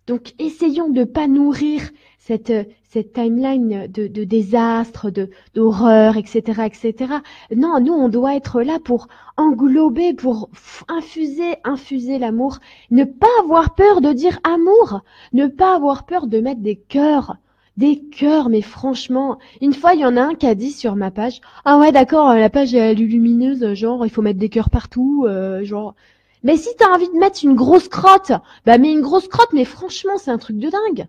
[0.07, 1.89] Donc essayons de pas nourrir
[2.27, 2.53] cette,
[2.89, 7.17] cette timeline de, de désastres, de, d'horreur, etc., etc.
[7.55, 10.49] Non, nous, on doit être là pour englober, pour
[10.89, 12.61] infuser, infuser l'amour.
[12.91, 15.03] Ne pas avoir peur de dire amour.
[15.35, 17.37] Ne pas avoir peur de mettre des cœurs.
[17.77, 20.97] Des cœurs, mais franchement, une fois, il y en a un qui a dit sur
[20.97, 24.71] ma page, ah ouais, d'accord, la page est lumineuse, genre, il faut mettre des cœurs
[24.71, 25.97] partout, euh, genre,
[26.45, 28.31] mais si t'as envie de mettre une grosse crotte,
[28.65, 31.09] bah mets une grosse crotte, mais franchement, c'est un truc de dingue.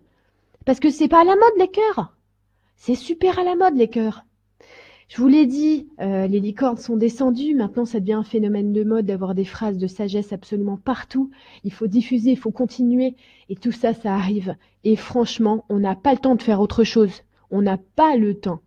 [0.65, 2.15] Parce que c'est pas à la mode les cœurs.
[2.75, 4.25] C'est super à la mode les cœurs.
[5.07, 7.53] Je vous l'ai dit, euh, les licornes sont descendues.
[7.53, 11.29] Maintenant, ça devient un phénomène de mode d'avoir des phrases de sagesse absolument partout.
[11.63, 13.15] Il faut diffuser, il faut continuer.
[13.47, 14.55] Et tout ça, ça arrive.
[14.83, 17.21] Et franchement, on n'a pas le temps de faire autre chose.
[17.51, 18.61] On n'a pas le temps.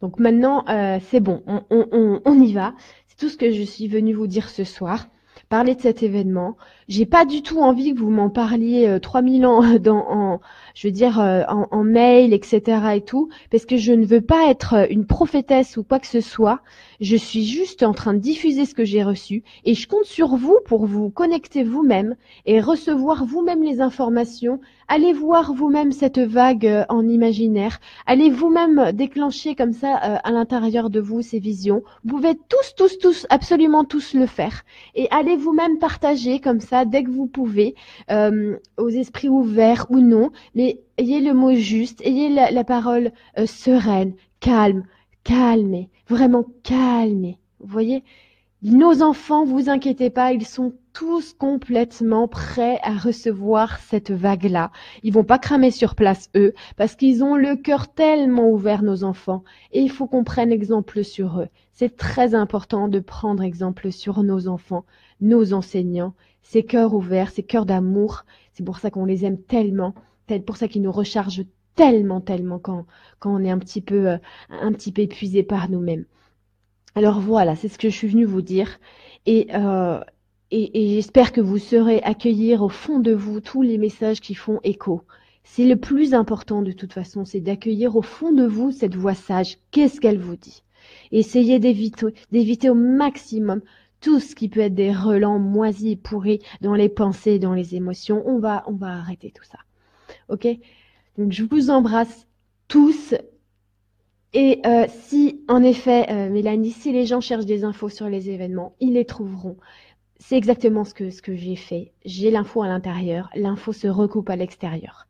[0.00, 2.74] Donc maintenant, euh, c'est bon, on, y va.
[3.06, 5.06] C'est tout ce que je suis venue vous dire ce soir
[5.48, 6.56] parler de cet événement.
[6.92, 10.40] J'ai pas du tout envie que vous m'en parliez euh, 3000 ans dans, en,
[10.74, 12.60] je veux dire, euh, en, mail, etc.
[12.96, 16.06] et tout, parce que je ne veux pas être euh, une prophétesse ou quoi que
[16.06, 16.60] ce soit.
[17.00, 20.36] Je suis juste en train de diffuser ce que j'ai reçu et je compte sur
[20.36, 22.14] vous pour vous connecter vous-même
[22.44, 24.60] et recevoir vous-même les informations.
[24.86, 27.80] Allez voir vous-même cette vague euh, en imaginaire.
[28.06, 31.82] Allez vous-même déclencher comme ça euh, à l'intérieur de vous ces visions.
[32.04, 34.62] Vous pouvez tous, tous, tous, absolument tous le faire.
[34.94, 37.74] Et allez vous-même partager comme ça dès que vous pouvez,
[38.10, 40.30] euh, aux esprits ouverts ou non.
[40.54, 43.12] Mais ayez le mot juste, ayez la, parole
[43.46, 44.84] sereine, calme,
[45.24, 47.38] calmez, vraiment calmez.
[47.60, 48.02] Vous voyez,
[48.62, 54.70] nos enfants, vous inquiétez pas, ils sont tous complètement prêts à recevoir cette vague-là.
[55.02, 59.02] Ils vont pas cramer sur place eux, parce qu'ils ont le cœur tellement ouvert, nos
[59.02, 59.42] enfants.
[59.72, 61.48] Et il faut qu'on prenne exemple sur eux.
[61.72, 64.84] C'est très important de prendre exemple sur nos enfants,
[65.20, 68.24] nos enseignants, ces cœurs ouverts, ces cœurs d'amour.
[68.52, 69.94] C'est pour ça qu'on les aime tellement.
[70.28, 72.86] C'est pour ça qu'ils nous rechargent tellement, tellement quand,
[73.24, 74.18] on est un petit peu, euh,
[74.50, 76.04] un petit épuisé par nous-mêmes.
[76.94, 78.78] Alors voilà, c'est ce que je suis venue vous dire.
[79.24, 80.00] Et, euh,
[80.50, 84.34] et, et j'espère que vous saurez accueillir au fond de vous tous les messages qui
[84.34, 85.02] font écho.
[85.44, 89.14] C'est le plus important de toute façon, c'est d'accueillir au fond de vous cette voix
[89.14, 89.58] sage.
[89.70, 90.62] Qu'est-ce qu'elle vous dit?
[91.10, 93.60] Essayez d'éviter au maximum
[94.02, 98.22] tout ce qui peut être des relents moisis, pourris dans les pensées, dans les émotions.
[98.26, 99.58] On va, on va arrêter tout ça.
[100.28, 100.46] Ok?
[101.16, 102.26] Donc je vous embrasse
[102.68, 103.14] tous.
[104.34, 108.28] Et euh, si, en effet, euh, Mélanie, si les gens cherchent des infos sur les
[108.28, 109.56] événements, ils les trouveront.
[110.18, 111.92] C'est exactement ce que, ce que j'ai fait.
[112.04, 115.06] J'ai l'info à l'intérieur, l'info se recoupe à l'extérieur.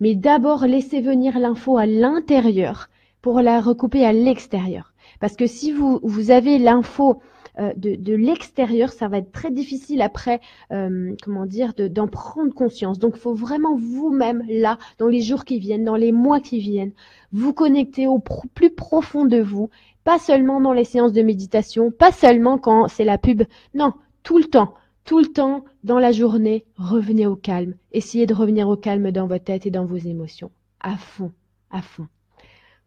[0.00, 2.88] Mais d'abord, laissez venir l'info à l'intérieur
[3.20, 4.94] pour la recouper à l'extérieur.
[5.20, 7.20] Parce que si vous, vous avez l'info
[7.58, 10.40] euh, de, l'extérieur, ça va être très difficile après,
[10.72, 12.98] euh, comment dire, d'en prendre conscience.
[12.98, 16.58] Donc, il faut vraiment vous-même, là, dans les jours qui viennent, dans les mois qui
[16.58, 16.92] viennent,
[17.32, 19.70] vous connecter au plus profond de vous,
[20.04, 23.42] pas seulement dans les séances de méditation, pas seulement quand c'est la pub,
[23.74, 23.92] non,
[24.22, 24.74] tout le temps.
[25.04, 27.74] Tout le temps, dans la journée, revenez au calme.
[27.90, 30.52] Essayez de revenir au calme dans votre tête et dans vos émotions.
[30.80, 31.32] À fond,
[31.72, 32.06] à fond.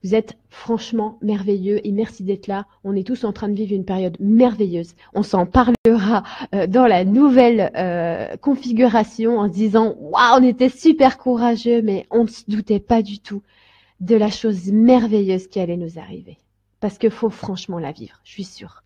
[0.06, 2.68] Vous êtes franchement merveilleux et merci d'être là.
[2.84, 4.94] On est tous en train de vivre une période merveilleuse.
[5.16, 6.22] On s'en parlera
[6.54, 12.26] euh, dans la nouvelle euh, configuration en disant waouh, on était super courageux, mais on
[12.26, 13.42] ne se doutait pas du tout
[14.00, 16.38] de la chose merveilleuse qui allait nous arriver.
[16.82, 18.84] Parce qu'il faut franchement la vivre, je suis sûre.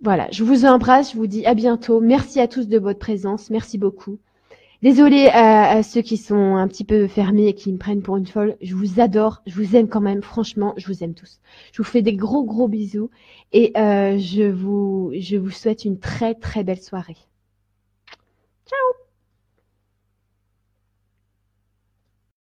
[0.00, 1.98] Voilà, je vous embrasse, je vous dis à bientôt.
[1.98, 4.20] Merci à tous de votre présence, merci beaucoup.
[4.82, 8.16] Désolée euh, à, ceux qui sont un petit peu fermés et qui me prennent pour
[8.16, 8.56] une folle.
[8.62, 11.40] Je vous adore, je vous aime quand même, franchement, je vous aime tous.
[11.72, 13.10] Je vous fais des gros gros bisous
[13.52, 17.18] et euh, je vous je vous souhaite une très très belle soirée.
[18.66, 18.99] Ciao